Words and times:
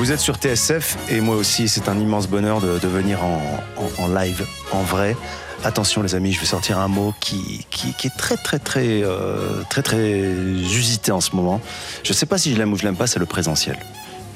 Vous 0.00 0.12
êtes 0.12 0.20
sur 0.20 0.36
TSF 0.36 0.96
et 1.10 1.20
moi 1.20 1.36
aussi, 1.36 1.68
c'est 1.68 1.86
un 1.86 1.98
immense 1.98 2.26
bonheur 2.26 2.62
de, 2.62 2.88
venir 2.88 3.18
en, 3.22 4.08
live, 4.08 4.46
en 4.72 4.80
vrai. 4.80 5.14
Attention 5.62 6.02
les 6.02 6.14
amis, 6.14 6.32
je 6.32 6.40
vais 6.40 6.46
sortir 6.46 6.78
un 6.78 6.88
mot 6.88 7.12
qui 7.20 7.66
est 8.06 8.16
très 8.16 8.38
très 8.38 8.58
très 8.58 9.02
euh, 9.02 9.60
très 9.68 9.82
très 9.82 10.22
usité 10.22 11.12
en 11.12 11.20
ce 11.20 11.36
moment. 11.36 11.60
Je 12.02 12.12
ne 12.12 12.14
sais 12.14 12.24
pas 12.24 12.38
si 12.38 12.54
je 12.54 12.56
l'aime 12.56 12.72
ou 12.72 12.78
je 12.78 12.84
l'aime 12.84 12.96
pas, 12.96 13.06
c'est 13.06 13.18
le 13.18 13.26
présentiel. 13.26 13.76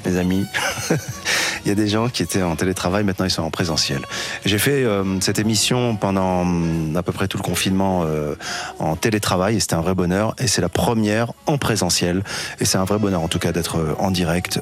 Les 0.05 0.17
amis, 0.17 0.45
il 1.65 1.69
y 1.69 1.71
a 1.71 1.75
des 1.75 1.87
gens 1.87 2.09
qui 2.09 2.21
étaient 2.21 2.43
en 2.43 2.55
télétravail, 2.55 3.03
maintenant 3.03 3.25
ils 3.25 3.31
sont 3.31 3.41
en 3.41 3.49
présentiel. 3.49 4.01
J'ai 4.45 4.59
fait 4.59 4.83
euh, 4.83 5.19
cette 5.19 5.39
émission 5.39 5.95
pendant 5.95 6.41
hum, 6.41 6.95
à 6.95 7.01
peu 7.01 7.11
près 7.11 7.27
tout 7.27 7.37
le 7.37 7.43
confinement 7.43 8.03
euh, 8.05 8.35
en 8.77 8.95
télétravail 8.95 9.55
et 9.55 9.59
c'était 9.59 9.73
un 9.73 9.81
vrai 9.81 9.95
bonheur. 9.95 10.35
Et 10.37 10.47
c'est 10.47 10.61
la 10.61 10.69
première 10.69 11.33
en 11.47 11.57
présentiel 11.57 12.23
et 12.59 12.65
c'est 12.65 12.77
un 12.77 12.83
vrai 12.83 12.99
bonheur 12.99 13.21
en 13.21 13.27
tout 13.27 13.39
cas 13.39 13.51
d'être 13.51 13.79
euh, 13.79 13.95
en 13.97 14.11
direct 14.11 14.59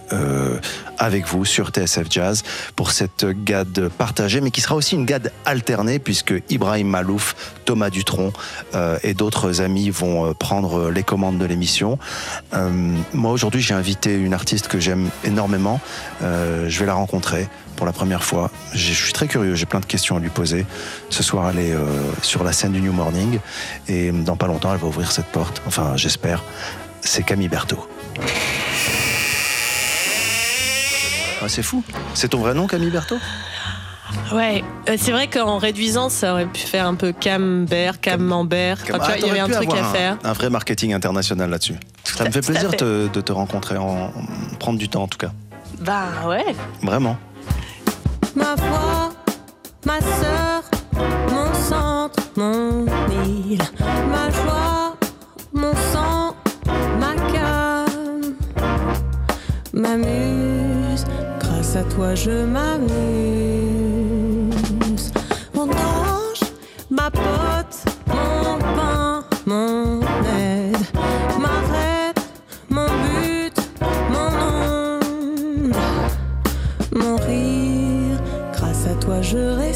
avec 0.98 1.28
vous 1.28 1.44
sur 1.44 1.70
TSF 1.70 2.08
Jazz 2.10 2.44
pour 2.76 2.92
cette 2.92 3.26
GAD 3.26 3.90
partagée, 3.90 4.40
mais 4.40 4.52
qui 4.52 4.62
sera 4.62 4.76
aussi 4.76 4.96
une 4.96 5.06
GAD 5.06 5.32
alternée 5.46 6.00
puisque 6.00 6.34
Ibrahim 6.50 6.88
Malouf, 6.88 7.36
Thomas 7.66 7.90
Dutronc 7.90 8.32
euh, 8.76 8.98
et 9.04 9.14
d'autres 9.14 9.62
amis 9.62 9.90
vont 9.90 10.34
prendre 10.34 10.90
les 10.90 11.04
commandes 11.04 11.38
de 11.38 11.46
l'émission. 11.46 12.00
moi 13.14 13.32
aujourd'hui 13.32 13.62
j'ai 13.62 13.74
invité 13.74 14.14
une 14.16 14.34
artiste 14.34 14.70
que 14.70 14.80
j'aime 14.80 15.10
énormément. 15.24 15.33
Je 16.22 16.80
vais 16.80 16.86
la 16.86 16.94
rencontrer 16.94 17.48
pour 17.76 17.86
la 17.86 17.94
première 17.94 18.24
fois. 18.24 18.52
Je 18.74 18.94
suis 18.94 19.14
très 19.14 19.28
curieux, 19.28 19.56
j'ai 19.56 19.66
plein 19.66 19.80
de 19.80 19.86
questions 19.86 20.16
à 20.16 20.20
lui 20.20 20.30
poser. 20.30 20.66
Ce 21.10 21.24
soir, 21.24 21.50
elle 21.50 21.60
est 21.60 21.74
euh, 21.74 21.88
sur 22.22 22.44
la 22.44 22.54
scène 22.54 22.72
du 22.72 22.82
New 22.82 22.94
Morning 22.94 23.40
et 23.88 24.12
dans 24.12 24.36
pas 24.36 24.48
longtemps, 24.48 24.72
elle 24.74 24.80
va 24.80 24.88
ouvrir 24.88 25.12
cette 25.12 25.28
porte. 25.28 25.62
Enfin, 25.68 25.98
j'espère. 25.98 26.44
C'est 27.02 27.24
Camille 27.24 27.50
Berthaud. 27.50 27.88
Ah, 31.42 31.50
c'est 31.50 31.64
fou. 31.64 31.84
C'est 32.14 32.30
ton 32.30 32.40
vrai 32.40 32.54
nom, 32.54 32.68
Camille 32.68 32.90
Berthaud? 32.90 33.20
Ouais, 34.34 34.64
euh, 34.90 34.96
c'est 34.98 35.12
vrai 35.12 35.28
qu'en 35.28 35.58
réduisant, 35.58 36.10
ça 36.10 36.34
aurait 36.34 36.46
pu 36.46 36.62
faire 36.62 36.88
un 36.88 36.96
peu 36.96 37.12
Camembert, 37.12 38.00
Camembert. 38.02 38.80
Enfin, 38.84 38.94
tu 38.94 39.06
vois, 39.06 39.18
il 39.18 39.28
y 39.28 39.30
avait 39.30 39.40
un 39.40 39.50
truc 39.50 39.72
à 39.74 39.84
faire. 39.84 40.18
Un 40.24 40.34
vrai 40.34 40.50
marketing 40.50 40.94
international 40.94 41.50
là-dessus. 41.50 41.76
Ça 42.04 42.26
me 42.26 42.32
fait 42.32 42.42
plaisir 42.42 42.72
fait. 42.72 42.78
Te, 42.78 43.08
de 43.08 43.22
te 43.22 43.32
rencontrer, 43.32 43.78
en, 43.78 44.12
prendre 44.60 44.80
du 44.80 44.90
temps 44.90 45.04
en 45.04 45.08
tout 45.08 45.18
cas. 45.18 45.32
Bah 45.80 46.08
ouais. 46.28 46.46
Vraiment. 46.82 47.18
Ma 48.36 48.56
voix, 48.56 49.12
ma 49.86 50.00
sœur, 50.00 50.64
mon 51.30 51.54
centre, 51.54 52.20
mon 52.36 52.86
île, 53.26 53.62
ma 54.10 54.30
joie, 54.32 54.96
mon 55.54 55.74
sang, 55.92 56.36
ma 57.00 57.16
calme, 57.32 58.36
ma 59.74 59.98
muse, 59.98 61.06
grâce 61.40 61.76
à 61.76 61.84
toi 61.84 62.16
je 62.16 62.46
m'amuse. 62.46 63.83
Ma 67.04 67.12
pote, 67.12 67.84
mon 68.08 68.60
pain, 68.60 69.24
mon 69.46 70.00
aide, 70.00 70.78
ma 71.38 71.56
reine, 71.72 72.22
mon 72.70 72.88
but, 73.04 73.58
mon 74.14 74.32
onde, 74.56 75.76
mon 76.94 77.16
rire, 77.18 78.20
grâce 78.54 78.88
à 78.88 78.96
toi 79.02 79.22
je 79.22 79.38
respire. 79.38 79.73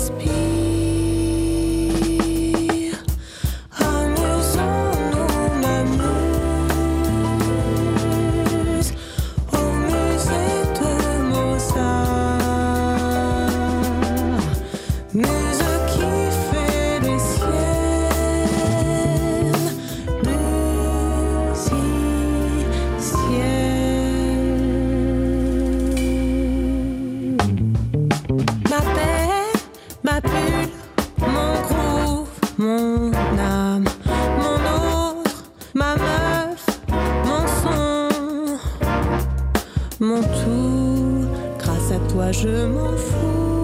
Je 42.32 42.66
m'en 42.68 42.96
fous. 42.98 43.57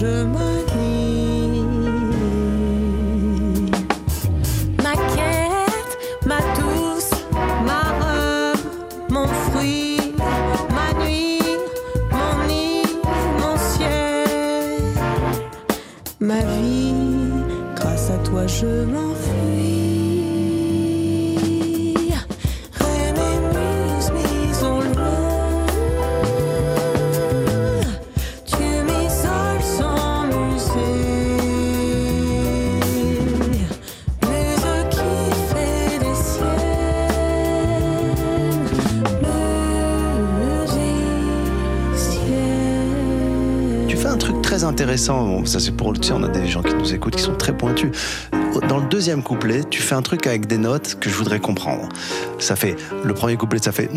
Je 0.00 0.22
m'anime. 0.34 1.80
Ma 4.84 4.94
quête, 5.14 5.92
ma 6.24 6.40
douce, 6.56 7.10
ma 7.66 7.82
robe, 8.00 8.60
mon 9.10 9.26
fruit, 9.26 10.14
ma 10.76 10.88
nuit, 11.02 11.40
mon 12.12 12.46
nid, 12.46 12.86
mon 13.40 13.56
ciel. 13.56 14.82
Ma 16.20 16.40
vie, 16.54 16.94
grâce 17.74 18.10
à 18.10 18.18
toi 18.18 18.46
je. 18.46 19.07
Ça, 44.98 45.60
c'est 45.60 45.76
pour 45.76 45.92
le 45.92 45.98
on 46.12 46.22
a 46.22 46.28
des 46.28 46.46
gens 46.46 46.62
qui 46.62 46.74
nous 46.74 46.94
écoutent 46.94 47.16
qui 47.16 47.22
sont 47.22 47.34
très 47.36 47.56
pointus. 47.56 47.90
Dans 48.68 48.78
le 48.78 48.88
deuxième 48.88 49.22
couplet, 49.22 49.62
tu 49.64 49.80
fais 49.80 49.94
un 49.94 50.02
truc 50.02 50.26
avec 50.26 50.46
des 50.46 50.58
notes 50.58 50.98
que 51.00 51.08
je 51.08 51.14
voudrais 51.14 51.40
comprendre. 51.40 51.88
Ça 52.38 52.56
fait 52.56 52.76
le 53.04 53.14
premier 53.14 53.36
couplet, 53.36 53.58
ça 53.62 53.72
fait. 53.72 53.88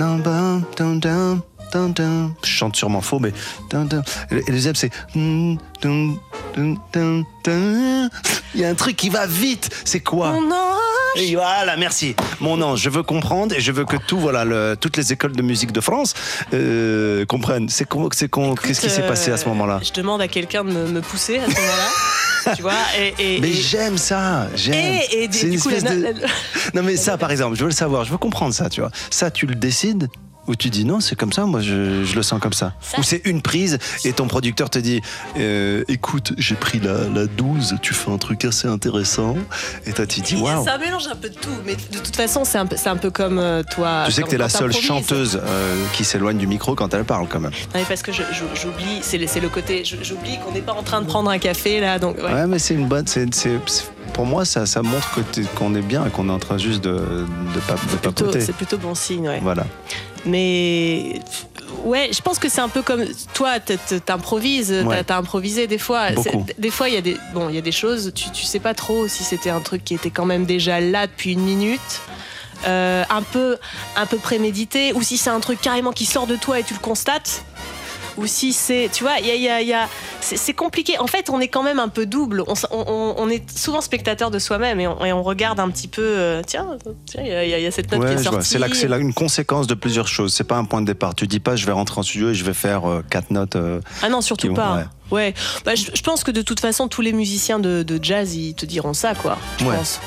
Je 2.44 2.50
chante 2.50 2.75
sûrement 2.75 3.01
faux, 3.01 3.19
mais. 3.19 3.33
Et 3.71 4.36
le 4.36 4.44
deuxième, 4.51 4.75
c'est. 4.75 4.92
Il 5.15 5.57
y 8.56 8.65
a 8.65 8.69
un 8.69 8.75
truc 8.75 8.95
qui 8.98 9.09
va 9.09 9.25
vite. 9.25 9.69
C'est 9.86 10.01
quoi? 10.01 10.30
Ange 10.30 10.44
et 11.16 11.36
voilà, 11.36 11.75
merci. 11.78 12.16
Mon 12.40 12.62
ange, 12.62 12.80
je 12.81 12.90
veux 12.90 13.04
comprendre 13.04 13.54
et 13.56 13.60
je 13.62 13.72
veux 13.72 13.86
que 13.86 13.98
tout, 13.98 14.18
voilà, 14.19 14.46
le- 14.46 14.75
toutes 14.80 14.98
les 14.98 15.12
écoles 15.13 15.34
de 15.34 15.42
musique 15.42 15.72
de 15.72 15.81
France 15.81 16.13
euh, 16.54 17.25
comprennent. 17.25 17.69
C'est 17.69 17.86
Qu'est-ce 17.86 18.81
qui 18.81 18.90
s'est 18.90 19.08
passé 19.08 19.31
à 19.31 19.38
ce 19.38 19.46
Euh, 19.46 19.50
moment-là 19.50 19.80
Je 19.84 19.92
demande 19.94 20.22
à 20.22 20.28
quelqu'un 20.28 20.63
de 20.63 20.72
me, 20.72 20.88
me 20.88 21.02
pousser 21.02 21.38
à 21.40 21.46
ce 21.46 21.56
moment-là. 21.56 22.54
tu 22.56 22.62
vois 22.63 22.74
et, 23.00 23.36
et- 23.38 23.40
Mais 23.42 23.52
j'aime 23.52 23.98
ça, 23.98 24.48
j'aime. 24.56 24.74
Et, 24.74 25.24
et 25.24 25.28
du- 25.28 25.38
C'est 25.38 25.46
une 25.48 25.52
du 25.54 25.60
coup, 25.60 25.69
la- 25.69 25.81
de- 25.81 26.02
la- 26.02 26.12
la- 26.13 26.28
Non 26.74 26.81
mais 26.84 26.96
ça, 26.96 27.18
par 27.18 27.30
exemple, 27.31 27.56
je 27.56 27.62
veux 27.62 27.69
le 27.69 27.75
savoir, 27.75 28.04
je 28.06 28.12
veux 28.12 28.18
comprendre 28.18 28.54
ça, 28.54 28.69
tu 28.69 28.81
vois. 28.81 28.92
Ça, 29.10 29.30
tu 29.31 29.46
le 29.46 29.56
décides 29.56 30.08
ou 30.47 30.55
tu 30.55 30.69
dis 30.69 30.85
non, 30.85 30.99
c'est 30.99 31.15
comme 31.15 31.31
ça, 31.31 31.45
moi 31.45 31.61
je, 31.61 32.03
je 32.03 32.15
le 32.15 32.23
sens 32.23 32.39
comme 32.39 32.53
ça. 32.53 32.73
Ça- 32.81 32.99
Ou 32.99 33.03
c'est 33.03 33.21
une 33.25 33.41
prise 33.41 33.77
et 34.05 34.13
ton 34.13 34.27
producteur 34.27 34.69
te 34.69 34.79
dit 34.79 35.01
euh, 35.38 35.83
écoute, 35.88 36.33
j'ai 36.38 36.55
pris 36.55 36.79
la, 36.79 37.07
la 37.13 37.25
12, 37.27 37.75
tu 37.81 37.93
fais 37.93 38.11
un 38.11 38.17
truc 38.17 38.43
assez 38.45 38.67
intéressant. 38.67 39.35
Et 39.85 39.93
toi 39.93 40.05
tu 40.05 40.21
dis 40.21 40.35
waouh. 40.35 40.67
Un 40.67 40.77
mélange 40.77 41.07
un 41.07 41.15
peu 41.15 41.29
de 41.29 41.35
tout, 41.35 41.49
mais 41.65 41.75
de 41.75 41.97
toute 41.99 42.15
façon, 42.15 42.43
c'est 42.45 42.57
un 42.57 42.65
peu, 42.65 42.75
c'est 42.77 42.89
un 42.89 42.97
peu 42.97 43.11
comme 43.11 43.39
euh, 43.39 43.61
toi. 43.63 44.03
Tu 44.05 44.11
sais 44.13 44.23
que 44.23 44.29
t'es 44.29 44.38
la 44.38 44.49
seule 44.49 44.73
chanteuse 44.73 45.39
euh, 45.43 45.85
qui 45.93 46.03
s'éloigne 46.03 46.38
du 46.38 46.47
micro 46.47 46.75
quand 46.75 46.93
elle 46.93 47.05
parle 47.05 47.27
quand 47.27 47.39
même. 47.39 47.51
Non, 47.51 47.57
mais 47.75 47.85
parce 47.88 48.01
que 48.01 48.11
j'oublie, 48.11 48.99
c'est 49.01 49.17
le, 49.17 49.49
côté, 49.49 49.83
j'oublie 49.85 50.38
qu'on 50.43 50.51
n'est 50.51 50.61
pas 50.61 50.73
en 50.73 50.83
train 50.83 51.01
de 51.01 51.07
prendre 51.07 51.29
un 51.29 51.39
café 51.39 51.79
là, 51.79 51.99
donc 51.99 52.17
ouais. 52.17 52.33
Ouais, 52.33 52.47
mais 52.47 52.59
c'est 52.59 52.73
une 52.73 52.88
bonne. 52.88 53.05
c'est- 53.07 53.29
pour 54.13 54.25
moi, 54.25 54.43
ça, 54.45 54.65
ça 54.65 54.81
montre 54.81 55.19
qu'on 55.55 55.73
est 55.75 55.81
bien 55.81 56.05
et 56.05 56.09
qu'on 56.09 56.27
est 56.27 56.33
en 56.33 56.39
train 56.39 56.57
juste 56.57 56.83
de, 56.83 56.91
de, 56.91 57.59
papoter. 57.67 58.41
C'est 58.41 58.55
plutôt 58.55 58.77
bon 58.77 58.93
signe, 58.93 59.27
ouais. 59.27 59.39
Voilà. 59.41 59.65
Mais 60.25 61.19
ouais, 61.83 62.09
je 62.13 62.21
pense 62.21 62.39
que 62.39 62.50
c'est 62.50 62.62
un 62.62 62.69
peu 62.69 62.81
comme 62.81 63.03
toi, 63.33 63.59
t'improvises, 63.59 64.71
Ouais. 64.85 65.03
t'as- 65.03 65.18
improvisé 65.18 65.68
des 65.68 65.77
fois. 65.77 66.07
Des 66.57 66.69
fois, 66.71 66.89
il 66.89 66.95
y 66.95 66.97
a 66.97 67.01
des 67.01 67.18
bon, 67.33 67.50
il 67.50 67.56
y 67.56 67.57
a 67.57 67.62
des 67.62 67.71
choses, 67.71 68.12
tu, 68.15 68.29
tu 68.31 68.44
sais 68.45 68.59
pas 68.59 68.73
trop 68.73 69.07
si 69.07 69.23
c'était 69.23 69.50
un 69.50 69.59
truc 69.62 69.83
qui 69.83 69.94
était 69.95 70.09
quand 70.12 70.25
même 70.25 70.45
déjà 70.45 70.79
là 70.79 71.07
depuis 71.07 71.33
une 71.33 71.41
minute. 71.44 71.79
euh, 72.68 73.03
un 73.09 73.23
peu 73.23 73.57
un 73.95 74.06
peu 74.06 74.18
prémédité 74.18 74.94
ou 74.94 75.01
si 75.01 75.18
c'est 75.18 75.31
un 75.31 75.39
truc 75.39 75.59
carrément 75.59 75.91
qui 75.91 76.06
sort 76.06 76.27
de 76.27 76.35
toi 76.35 76.59
et 76.59 76.63
tu 76.63 76.75
le 76.75 76.79
constates 76.79 77.44
ou 78.21 78.27
si 78.27 78.53
c'est 78.53 78.89
tu 78.94 79.03
vois 79.03 79.18
il 79.19 79.25
y 79.27 79.31
a, 79.31 79.35
y 79.35 79.50
a- 79.50 79.62
y 79.62 79.73
a- 79.73 79.88
c'est 80.21 80.53
compliqué 80.53 80.97
en 81.00 81.07
fait 81.07 81.29
on 81.29 81.39
est 81.39 81.47
quand 81.47 81.63
même 81.63 81.79
un 81.79 81.88
peu 81.89 82.06
double 82.06 82.44
on, 82.47 83.29
est 83.29 83.57
souvent 83.57 83.81
spectateur 83.81 84.31
de 84.31 84.39
soi-même 84.39 84.79
et 84.79 84.88
on, 84.88 85.03
et 85.06 85.12
on 85.13 85.23
regarde 85.23 85.59
un 85.59 85.69
petit 85.69 85.88
peu 85.88 86.01
euh, 86.03 86.41
tiens 86.45 86.77
il 87.18 87.27
y, 87.27 87.31
a- 87.33 87.59
y 87.59 87.71
cette 87.71 87.91
note 87.91 88.06
qui 88.07 88.13
est 88.13 88.23
sortie 88.23 88.47
C'est 88.47 88.59
là 88.59 88.69
que 88.69 88.75
c'est 88.75 88.88
là 88.88 88.97
une 88.97 89.13
conséquence 89.13 89.68
de 89.68 89.73
plusieurs 89.73 90.07
choses. 90.07 90.33
C'est 90.33 90.44
pas 90.44 90.57
un 90.57 90.65
point 90.65 90.81
de 90.81 90.85
départ. 90.85 91.15
Tu 91.15 91.27
dis 91.27 91.39
pas 91.39 91.56
je 91.56 91.65
vais 91.65 91.71
rentrer 91.71 92.00
en 92.00 92.03
studio 92.03 92.29
et 92.29 92.35
je 92.35 92.44
vais 92.44 92.53
faire 92.53 92.89
euh, 92.89 93.01
quatre 93.09 93.31
notes. 93.31 93.56
euh, 93.56 93.79
Ah 94.01 94.09
non, 94.09 94.21
surtout 94.21 94.47
vont- 94.50 94.53
pas. 94.53 94.75
ouais. 94.75 94.85
Ouais. 95.12 95.33
Bah, 95.65 95.75
je, 95.75 95.88
je 95.94 96.01
pense 96.03 96.24
que 96.24 96.31
de 96.31 96.41
toute 96.41 96.62
façon, 96.62 96.88
tous 96.88 97.01
les 97.01 97.12
musiciens 97.12 97.59
de, 97.59 97.83
de 97.83 98.00
jazz, 98.01 98.33
ils 98.35 98.53
te 98.53 98.65
diront 98.65 98.94
ça, 98.94 99.13
quoi. 99.13 99.38
Je 99.59 99.65
Ouais. 99.65 99.75
pense. 99.75 100.00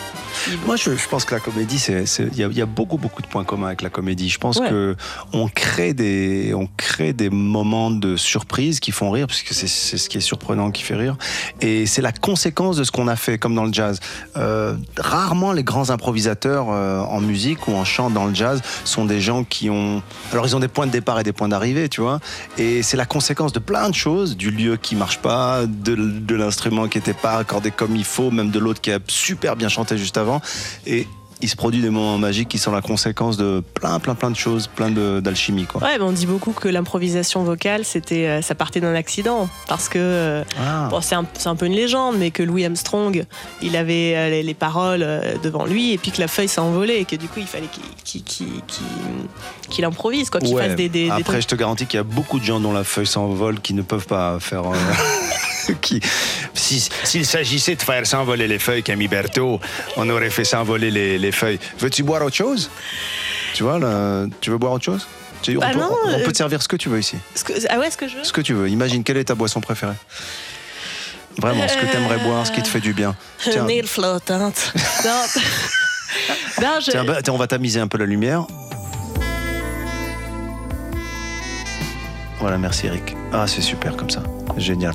Moi, 0.67 0.77
je, 0.77 0.97
je 0.97 1.09
pense 1.09 1.25
que 1.25 1.35
la 1.35 1.41
comédie, 1.41 1.83
il 1.89 2.39
y, 2.39 2.43
a- 2.43 2.47
il 2.49 2.57
y 2.57 2.63
a 2.63 2.67
beaucoup, 2.67 2.99
beaucoup 2.99 3.23
de 3.23 3.27
points 3.27 3.45
communs 3.45 3.69
avec 3.69 3.83
la 3.83 3.91
comédie. 3.91 4.29
Je 4.29 4.39
pense 4.39 4.59
Ouais. 4.59 4.69
que 4.69 4.97
on 5.33 5.49
crée 5.49 5.95
des, 5.95 6.53
on 6.55 6.69
crée 6.77 7.13
des 7.13 7.31
moments 7.31 7.91
de 7.91 8.17
surprise 8.17 8.81
qui 8.81 8.93
font 8.93 9.11
rire, 9.11 9.27
parce 9.27 9.43
que 9.43 9.55
c'est, 9.55 9.69
c'est 9.69 9.97
ce 9.99 10.09
qui 10.09 10.19
est 10.19 10.21
surprenant 10.23 10.71
qui 10.71 10.83
fait 10.83 10.95
rire. 10.97 11.17
Et 11.61 11.87
c'est 11.87 12.03
la 12.03 12.13
conséquence 12.13 12.77
de 12.77 12.85
ce 12.85 12.91
qu'on 12.91 13.09
a 13.09 13.17
fait, 13.17 13.39
comme 13.39 13.55
dans 13.55 13.65
le 13.65 13.73
jazz. 13.73 14.01
Euh, 14.37 14.75
rarement 14.99 15.53
les 15.53 15.65
grands 15.65 15.91
improvisateurs 15.91 16.67
euh, 16.71 17.01
en 17.01 17.21
musique 17.21 17.69
ou 17.69 17.73
en 17.75 17.85
chant 17.85 18.11
dans 18.11 18.27
le 18.27 18.35
jazz 18.35 18.61
sont 18.85 19.05
des 19.05 19.21
gens 19.21 19.45
qui 19.45 19.71
ont, 19.71 20.03
alors 20.33 20.47
ils 20.47 20.57
ont 20.57 20.61
des 20.61 20.69
points 20.69 20.87
de 20.87 20.93
départ 20.93 21.21
et 21.21 21.23
des 21.23 21.33
points 21.33 21.49
d'arrivée, 21.49 21.89
tu 21.89 22.01
vois. 22.01 22.21
Et 22.59 22.83
c'est 22.83 22.97
la 22.97 23.07
conséquence 23.07 23.53
de 23.53 23.59
plein 23.59 23.89
de 23.91 23.95
choses, 23.95 24.37
du 24.37 24.51
lieu 24.51 24.77
qui 24.77 24.97
marche 24.97 25.19
pas, 25.19 25.67
de, 25.67 25.95
de 25.95 26.35
l'instrument 26.35 26.89
qui 26.89 26.99
était 26.99 27.13
pas 27.15 27.35
accordé 27.39 27.71
comme 27.71 27.97
il 27.97 28.05
faut, 28.05 28.31
même 28.31 28.51
de 28.51 28.59
l'autre 28.59 28.81
qui 28.81 28.91
a 28.93 28.99
super 29.09 29.57
bien 29.57 29.69
chanté 29.69 29.97
juste 29.99 30.17
avant. 30.17 30.24
Et 30.87 31.07
il 31.43 31.49
se 31.49 31.57
produit 31.57 31.83
des 31.83 31.91
moments 31.91 32.17
magiques 32.17 32.49
qui 32.49 32.57
sont 32.59 32.73
la 32.73 32.81
conséquence 32.81 33.37
de 33.37 33.63
plein, 33.75 33.99
plein, 33.99 34.15
plein 34.15 34.31
de 34.31 34.37
choses, 34.37 34.67
plein 34.67 34.91
d'alchimie, 34.91 35.67
quoi. 35.67 35.83
Ouais, 35.83 35.99
mais 35.99 36.05
on 36.05 36.13
dit 36.13 36.25
beaucoup 36.25 36.53
que 36.53 36.69
l'improvisation 36.69 37.43
vocale, 37.43 37.85
c'était, 37.85 38.27
euh, 38.27 38.41
ça 38.41 38.55
partait 38.55 38.81
d'un 38.81 38.95
accident. 38.95 39.47
Parce 39.69 39.91
que, 39.91 39.99
euh, 40.01 40.45
Ah. 40.59 40.89
bon, 40.91 41.01
c'est 41.03 41.17
un, 41.17 41.57
peu 41.57 41.67
une 41.67 41.75
légende, 41.75 42.17
mais 42.19 42.31
que 42.31 42.43
Louis 42.43 42.65
Armstrong, 42.65 43.27
il 43.61 43.77
avait 43.77 44.15
euh, 44.17 44.31
les, 44.31 44.43
les 44.43 44.55
paroles 44.55 45.07
devant 45.43 45.67
lui, 45.67 45.93
et 45.93 45.99
puis 45.99 46.13
que 46.13 46.21
la 46.21 46.29
feuille 46.29 46.49
s'est 46.49 46.61
envolée, 46.63 46.95
et 47.01 47.05
que 47.05 47.17
du 47.17 47.27
coup, 47.29 47.41
il 47.41 47.47
fallait 47.47 47.69
qu'il, 48.05 49.85
improvise, 49.85 50.31
quoi, 50.31 50.41
qu'il 50.41 50.55
Ouais. 50.55 50.69
fasse 50.69 50.77
des, 50.77 50.89
des, 50.89 51.11
Après, 51.11 51.43
je 51.43 51.49
te 51.49 51.57
garantis 51.57 51.85
qu'il 51.87 51.99
y 51.99 52.01
a 52.01 52.05
beaucoup 52.05 52.39
de 52.39 52.45
gens 52.45 52.61
dont 52.61 52.73
la 52.73 52.85
feuille 52.85 53.07
s'envole 53.07 53.61
qui 53.61 53.75
ne 53.75 53.83
peuvent 53.83 54.07
pas 54.07 54.39
faire. 54.41 54.63
euh, 54.67 54.73
qui, 55.81 56.01
si- 56.55 56.89
s'il 57.05 57.27
s'agissait 57.27 57.77
de 57.77 57.83
faire 57.83 58.07
s'envoler 58.07 58.47
les 58.49 58.59
feuilles, 58.59 58.83
Camille 58.83 59.09
Berthaud, 59.09 59.61
on 59.97 60.09
aurait 60.11 60.31
fait 60.31 60.45
s'envoler 60.45 60.91
les, 60.91 61.19
les 61.19 61.33
feuilles. 61.33 61.59
Veux-tu 61.79 62.03
boire 62.03 62.23
autre 62.25 62.37
chose? 62.37 62.71
Tu 63.55 63.63
vois, 63.63 63.79
là, 63.79 64.27
tu 64.41 64.51
veux 64.51 64.59
boire 64.59 64.73
autre 64.73 64.85
chose? 64.85 65.07
Tu- 65.43 65.57
on, 65.57 65.61
Bah 65.61 65.71
peut, 65.73 65.79
non, 65.79 65.91
on- 66.05 66.09
on 66.09 66.19
euh, 66.21 66.25
peut 66.25 66.33
te 66.33 66.37
servir 66.39 66.63
ce 66.63 66.69
que 66.69 66.77
tu 66.77 66.89
veux 66.89 66.99
ici. 66.99 67.17
Ce 67.35 67.45
que- 67.45 67.53
ah 67.69 67.79
ouais, 67.79 67.91
ce 67.91 67.97
que 67.97 68.09
je 68.09 68.17
veux 68.17 68.25
Ce 68.25 68.33
que 68.33 68.41
tu 68.41 68.55
veux. 68.55 68.69
Imagine 68.69 69.05
quelle 69.05 69.17
est 69.19 69.25
ta 69.25 69.35
boisson 69.35 69.61
préférée? 69.61 69.93
Vraiment, 71.39 71.67
ce 71.69 71.75
que 71.77 71.87
tu 71.91 71.97
aimerais 71.97 72.19
boire, 72.19 72.47
ce 72.47 72.53
qui 72.53 72.63
te 72.63 72.69
fait 72.69 72.81
du 72.81 72.93
bien. 72.93 73.17
Une 73.55 73.69
île 73.71 73.87
flottante. 73.89 74.73
non, 75.05 75.23
Non, 76.63 76.79
je- 76.81 76.91
tiens, 76.93 77.05
bah, 77.05 77.19
tiens, 77.23 77.33
on 77.35 77.39
va 77.39 77.47
tamiser 77.49 77.81
un 77.81 77.89
peu 77.89 77.99
la 77.99 78.07
lumière. 78.07 78.47
Voilà, 82.41 82.59
merci 82.59 82.87
Eric. 82.87 83.17
Ah, 83.33 83.47
c'est 83.47 83.63
super 83.63 83.97
comme 83.97 84.11
ça. 84.11 84.23
Génial. 84.57 84.95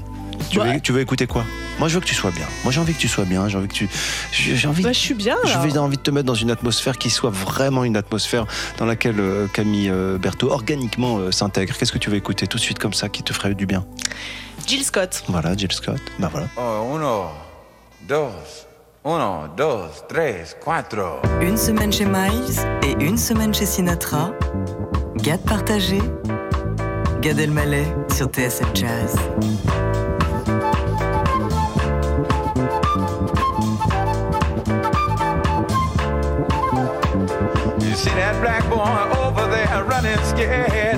Tu, 0.49 0.57
Bah- 0.57 0.65
veux, 0.73 0.79
tu 0.81 0.91
veux 0.91 1.01
écouter 1.01 1.27
quoi? 1.27 1.43
Moi, 1.77 1.87
je 1.87 1.93
veux 1.95 2.01
que 2.01 2.05
tu 2.05 2.15
sois 2.15 2.31
bien. 2.31 2.45
Moi, 2.63 2.73
j'ai 2.73 2.79
envie 2.79 2.93
que 2.93 2.99
tu 2.99 3.07
sois 3.07 3.23
bien. 3.25 3.47
J'ai 3.47 3.57
envie 3.57 3.67
que 3.67 3.73
tu. 3.73 3.87
J'ai 4.31 4.67
envie. 4.67 4.83
Bah, 4.83 4.91
je 4.91 4.97
suis 4.99 5.13
bien. 5.13 5.37
J'ai 5.45 5.77
envie 5.77 5.97
de 5.97 6.01
te 6.01 6.11
mettre 6.11 6.25
dans 6.25 6.33
une 6.33 6.51
atmosphère 6.51 6.97
qui 6.97 7.09
soit 7.09 7.29
vraiment 7.29 7.83
une 7.83 7.95
atmosphère 7.95 8.45
dans 8.77 8.85
laquelle 8.85 9.19
euh, 9.19 9.47
Camille 9.47 9.89
euh, 9.89 10.17
Berthaud 10.17 10.49
organiquement 10.51 11.17
euh, 11.19 11.31
s'intègre. 11.31 11.75
Qu'est-ce 11.77 11.91
que 11.91 11.97
tu 11.99 12.09
veux 12.09 12.17
écouter 12.17 12.47
tout 12.47 12.57
de 12.57 12.61
suite 12.63 12.79
comme 12.79 12.93
ça 12.93 13.09
qui 13.09 13.23
te 13.23 13.31
ferait 13.31 13.53
du 13.53 13.65
bien? 13.65 13.85
Jill 14.67 14.83
Scott. 14.83 15.23
Voilà, 15.27 15.55
Jill 15.55 15.71
Scott. 15.71 16.01
Bah 16.17 16.29
voilà. 16.31 16.47
Oh, 16.57 16.95
uno, 16.95 17.25
dos, 18.07 18.29
uno, 19.05 19.47
dos, 19.55 19.83
tres, 20.09 20.55
cuatro. 20.63 21.21
Une 21.41 21.57
semaine 21.57 21.93
chez 21.93 22.05
Miles 22.05 22.59
et 22.83 23.03
une 23.03 23.17
semaine 23.17 23.53
chez 23.53 23.65
Sinatra. 23.65 24.31
Gad 25.17 25.41
partagé. 25.41 25.99
Gad 27.21 27.39
Elmaleh 27.39 27.85
sur 28.15 28.27
TSF 28.27 28.67
Jazz. 28.73 29.15
yeah. 40.39 40.88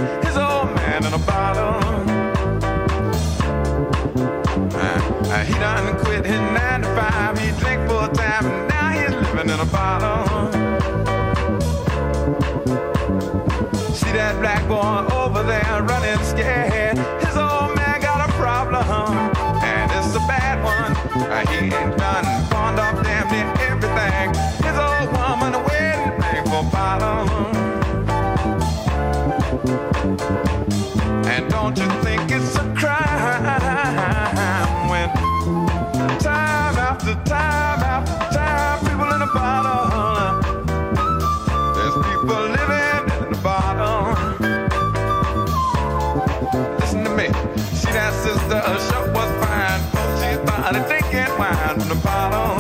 from 51.41 51.89
the 51.89 51.95
bottle. 52.03 52.59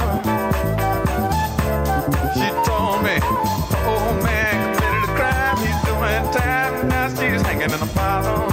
She 2.33 2.49
told 2.65 3.03
me, 3.03 3.15
old 3.85 4.01
oh, 4.01 4.19
man 4.23 4.75
committed 4.75 5.03
a 5.03 5.11
crime. 5.17 5.57
He's 5.57 5.79
doing 5.85 6.23
time. 6.33 6.87
Now 6.89 7.07
she's 7.09 7.41
hanging 7.41 7.71
in 7.75 7.79
the 7.79 7.91
bottle. 7.93 8.49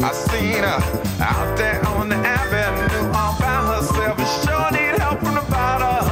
I 0.00 0.12
seen 0.12 0.62
her 0.68 0.80
out 1.20 1.56
there 1.58 1.86
on 1.88 2.08
the 2.08 2.16
avenue 2.16 3.12
all 3.12 3.38
by 3.38 3.58
herself. 3.70 4.16
Sure 4.42 4.70
need 4.72 4.98
help 4.98 5.18
from 5.20 5.34
the 5.34 5.46
bottle. 5.50 6.02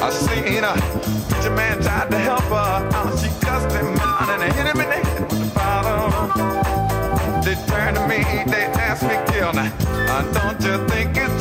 I 0.00 0.10
seen 0.10 0.62
her. 0.62 0.76
Man 1.56 1.82
tried 1.82 2.10
to 2.10 2.18
help 2.18 2.40
her. 2.44 2.61
Don't 9.52 10.60
you 10.62 10.88
think 10.88 11.16
it's 11.16 11.31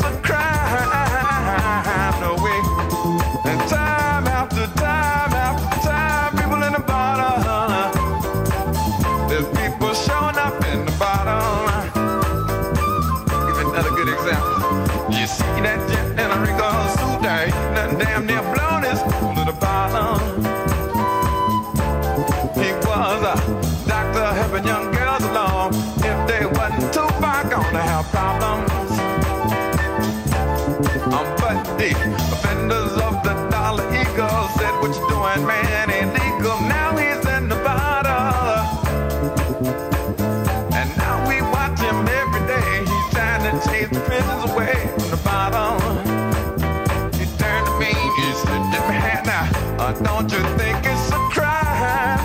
don't 50.21 50.33
you 50.33 50.57
think 50.57 50.77
it's 50.85 51.09
a 51.09 51.17
crime? 51.33 52.19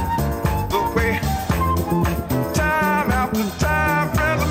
The 0.69 0.81
way 0.95 1.19
time 2.53 3.11
after 3.11 3.49
time, 3.59 4.11
friends 4.15 4.43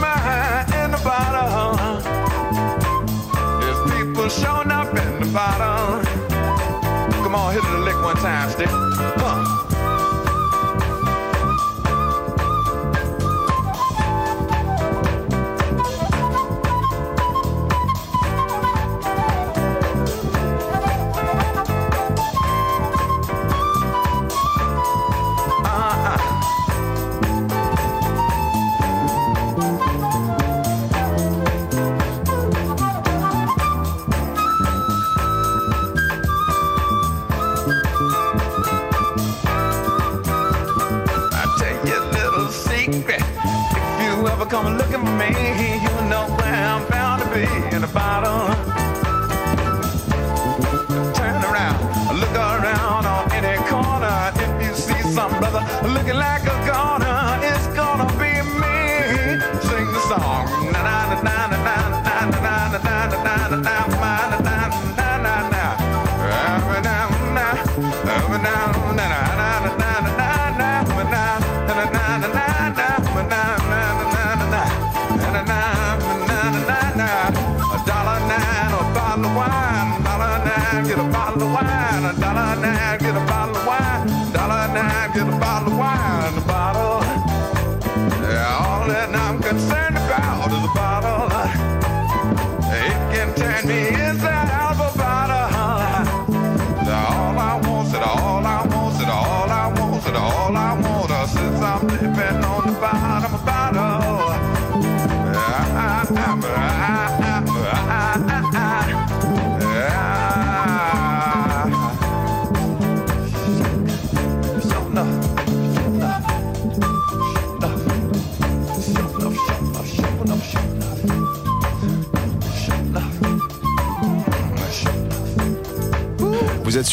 the 0.92 1.02
bottom. 1.04 1.78
People 3.88 4.30
showing 4.30 4.72
up 4.72 4.88
in 4.88 5.20
the 5.20 5.28
bottom. 5.32 6.04
Come 7.24 7.36
on, 7.36 7.54
hit 7.54 7.64
it 7.64 7.70
a 7.70 7.78
lick 7.84 8.02
one 8.02 8.16
time, 8.16 8.50
stick. 8.50 8.85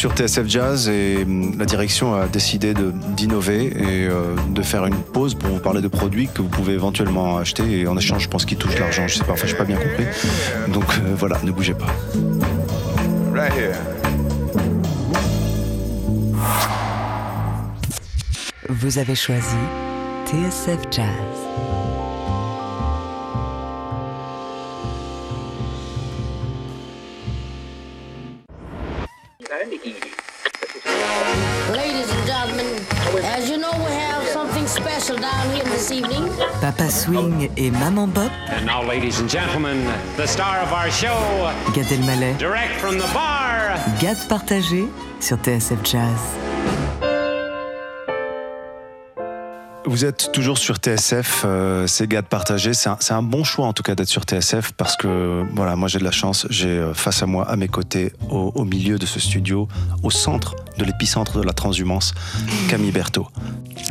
Sur 0.03 0.11
TSF 0.13 0.49
Jazz 0.49 0.89
et 0.89 1.23
hum, 1.23 1.57
la 1.57 1.63
direction 1.63 2.13
a 2.13 2.27
décidé 2.27 2.73
d'innover 3.15 3.67
et 3.67 4.05
euh, 4.05 4.35
de 4.49 4.61
faire 4.61 4.85
une 4.85 4.97
pause 4.97 5.33
pour 5.33 5.49
vous 5.49 5.61
parler 5.61 5.79
de 5.79 5.87
produits 5.87 6.27
que 6.27 6.41
vous 6.41 6.49
pouvez 6.49 6.73
éventuellement 6.73 7.37
acheter 7.37 7.79
et 7.79 7.87
en 7.87 7.95
échange, 7.95 8.23
je 8.23 8.27
pense 8.27 8.43
qu'ils 8.43 8.57
touchent 8.57 8.79
l'argent. 8.79 9.07
Je 9.07 9.19
sais 9.19 9.23
pas, 9.23 9.31
enfin, 9.31 9.47
j'ai 9.47 9.55
pas 9.55 9.63
bien 9.63 9.77
compris. 9.77 10.03
Donc 10.73 10.83
euh, 10.83 11.15
voilà, 11.15 11.39
ne 11.45 11.51
bougez 11.51 11.73
pas. 11.73 11.85
right 13.33 13.53
here. 13.53 13.77
Vous 18.67 18.97
avez 18.97 19.15
choisi 19.15 19.55
TSF 20.25 20.79
Jazz. 20.91 21.42
Et 37.55 37.71
Maman 37.71 38.07
Bop, 38.07 38.29
And 38.49 38.65
now, 38.65 38.83
ladies 38.85 39.21
and 39.21 39.29
gentlemen, 39.29 39.77
the 40.17 40.27
star 40.27 40.61
of 40.61 40.73
our 40.73 40.91
show, 40.91 41.15
Gad 41.73 41.85
Elmaleh, 41.85 42.37
direct 42.37 42.73
from 42.81 42.97
the 42.97 43.07
bar, 43.13 43.77
Gad 44.01 44.17
partagé 44.27 44.85
sur 45.21 45.37
TSF 45.37 45.79
Jazz. 45.85 46.19
Vous 49.85 50.03
êtes 50.03 50.31
toujours 50.33 50.57
sur 50.57 50.75
TSF, 50.77 51.43
euh, 51.45 51.87
c'est 51.87 52.07
gars 52.07 52.21
de 52.21 52.27
partager. 52.27 52.73
C'est 52.73 52.89
un, 53.13 53.23
bon 53.23 53.43
choix 53.45 53.67
en 53.67 53.73
tout 53.73 53.83
cas 53.83 53.95
d'être 53.95 54.09
sur 54.09 54.23
TSF 54.23 54.73
parce 54.73 54.97
que 54.97 55.45
voilà, 55.53 55.77
moi 55.77 55.87
j'ai 55.87 55.99
de 55.99 56.03
la 56.03 56.11
chance. 56.11 56.45
J'ai 56.49 56.67
euh, 56.67 56.93
face 56.93 57.23
à 57.23 57.25
moi, 57.25 57.49
à 57.49 57.55
mes 57.55 57.69
côtés, 57.69 58.11
au, 58.29 58.51
au 58.55 58.65
milieu 58.65 58.97
de 58.97 59.05
ce 59.05 59.19
studio, 59.19 59.67
au 60.01 60.09
centre 60.09 60.55
de 60.77 60.85
l'épicentre 60.85 61.39
de 61.39 61.43
la 61.43 61.53
transhumance, 61.53 62.13
Camille 62.69 62.91
Berthaud. 62.91 63.27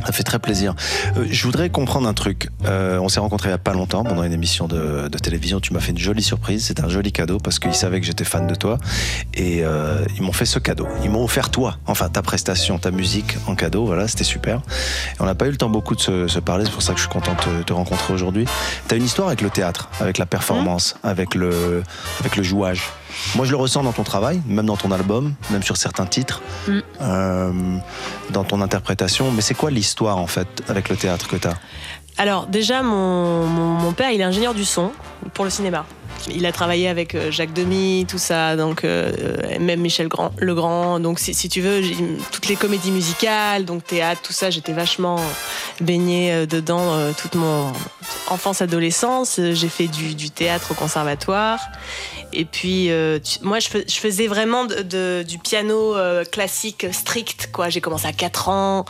Ça 0.04 0.12
fait 0.12 0.22
très 0.22 0.38
plaisir. 0.38 0.74
Euh, 1.16 1.26
je 1.30 1.44
voudrais 1.44 1.70
comprendre 1.70 2.08
un 2.08 2.14
truc. 2.14 2.48
Euh, 2.64 2.98
on 2.98 3.08
s'est 3.08 3.20
rencontrés 3.20 3.48
il 3.48 3.52
n'y 3.52 3.56
a 3.56 3.58
pas 3.58 3.74
longtemps 3.74 4.04
pendant 4.04 4.24
une 4.24 4.32
émission 4.32 4.66
de, 4.66 5.08
de 5.08 5.18
télévision. 5.18 5.60
Tu 5.60 5.72
m'as 5.72 5.80
fait 5.80 5.92
une 5.92 5.98
jolie 5.98 6.22
surprise. 6.22 6.66
C'était 6.66 6.82
un 6.82 6.88
joli 6.88 7.12
cadeau 7.12 7.38
parce 7.38 7.58
qu'ils 7.58 7.74
savaient 7.74 8.00
que 8.00 8.06
j'étais 8.06 8.24
fan 8.24 8.46
de 8.46 8.54
toi. 8.54 8.78
Et 9.34 9.64
euh, 9.64 10.04
ils 10.16 10.22
m'ont 10.22 10.32
fait 10.32 10.46
ce 10.46 10.58
cadeau. 10.58 10.88
Ils 11.04 11.10
m'ont 11.10 11.22
offert 11.22 11.50
toi, 11.50 11.76
enfin 11.86 12.08
ta 12.08 12.22
prestation, 12.22 12.78
ta 12.78 12.90
musique 12.90 13.36
en 13.46 13.54
cadeau. 13.54 13.84
Voilà, 13.84 14.08
c'était 14.08 14.24
super. 14.24 14.56
Et 14.56 15.20
on 15.20 15.26
n'a 15.26 15.34
pas 15.34 15.46
eu 15.46 15.50
le 15.50 15.56
temps 15.56 15.70
beaucoup 15.70 15.94
de 15.94 16.00
se, 16.00 16.26
se 16.26 16.38
parler. 16.38 16.64
C'est 16.64 16.72
pour 16.72 16.82
ça 16.82 16.92
que 16.92 16.98
je 16.98 17.04
suis 17.04 17.12
content 17.12 17.34
de 17.34 17.60
te, 17.60 17.62
te 17.64 17.72
rencontrer 17.72 18.14
aujourd'hui. 18.14 18.46
Tu 18.88 18.94
as 18.94 18.96
une 18.96 19.04
histoire 19.04 19.28
avec 19.28 19.42
le 19.42 19.50
théâtre, 19.50 19.90
avec 20.00 20.18
la 20.18 20.26
performance, 20.26 20.96
avec, 21.02 21.34
le, 21.34 21.82
avec 22.20 22.36
le 22.36 22.42
jouage. 22.42 22.82
Moi, 23.36 23.44
je 23.46 23.50
le 23.50 23.56
ressens 23.56 23.82
dans 23.82 23.92
ton 23.92 24.02
travail, 24.04 24.40
même 24.46 24.66
dans 24.66 24.76
ton 24.76 24.90
album, 24.90 25.34
même 25.50 25.62
sur 25.62 25.76
certains 25.76 26.06
titres, 26.06 26.42
Mm. 26.68 26.78
euh, 27.00 27.52
dans 28.30 28.44
ton 28.44 28.60
interprétation. 28.60 29.30
Mais 29.32 29.40
c'est 29.42 29.54
quoi 29.54 29.70
l'histoire, 29.70 30.18
en 30.18 30.26
fait, 30.26 30.62
avec 30.68 30.88
le 30.88 30.96
théâtre 30.96 31.28
que 31.28 31.36
tu 31.36 31.48
as 31.48 31.54
Alors 32.18 32.46
déjà, 32.46 32.82
mon, 32.82 33.46
mon, 33.46 33.66
mon 33.80 33.92
père, 33.92 34.10
il 34.10 34.20
est 34.20 34.24
ingénieur 34.24 34.54
du 34.54 34.64
son 34.64 34.92
pour 35.34 35.44
le 35.44 35.50
cinéma. 35.50 35.84
Il 36.30 36.46
a 36.46 36.52
travaillé 36.52 36.88
avec 36.88 37.14
euh, 37.14 37.30
Jacques 37.30 37.52
Demy, 37.52 38.06
tout 38.08 38.18
ça, 38.18 38.56
donc 38.56 38.84
euh, 38.84 39.12
euh, 39.18 39.58
même 39.58 39.80
Michel 39.80 40.08
Grand, 40.08 40.32
Legrand. 40.38 41.00
Donc 41.00 41.18
si, 41.18 41.48
tu 41.48 41.60
veux, 41.60 41.80
toutes 42.30 42.48
les 42.48 42.56
comédies 42.56 42.90
musicales, 42.90 43.64
donc 43.64 43.84
théâtre, 43.84 44.22
tout 44.22 44.32
ça, 44.32 44.50
j'étais 44.50 44.72
vachement 44.72 45.20
baignée 45.80 46.46
dedans 46.46 47.12
toute 47.14 47.34
mon 47.34 47.72
enfance, 48.28 48.62
adolescence. 48.62 49.40
J'ai 49.52 49.68
fait 49.68 49.88
du, 49.88 50.30
théâtre 50.30 50.72
au 50.72 50.74
conservatoire. 50.74 51.58
Et 52.32 52.44
puis, 52.44 52.90
moi, 53.42 53.58
je, 53.58 53.68
fais- 53.68 53.84
je 53.86 53.96
faisais 53.96 54.26
vraiment 54.26 54.64
du 54.66 55.38
piano 55.38 55.94
classique 56.30 56.86
strict. 56.92 57.50
J'ai 57.68 57.80
commencé 57.80 58.06
à 58.06 58.12
4 58.12 58.48
ans. 58.48 58.84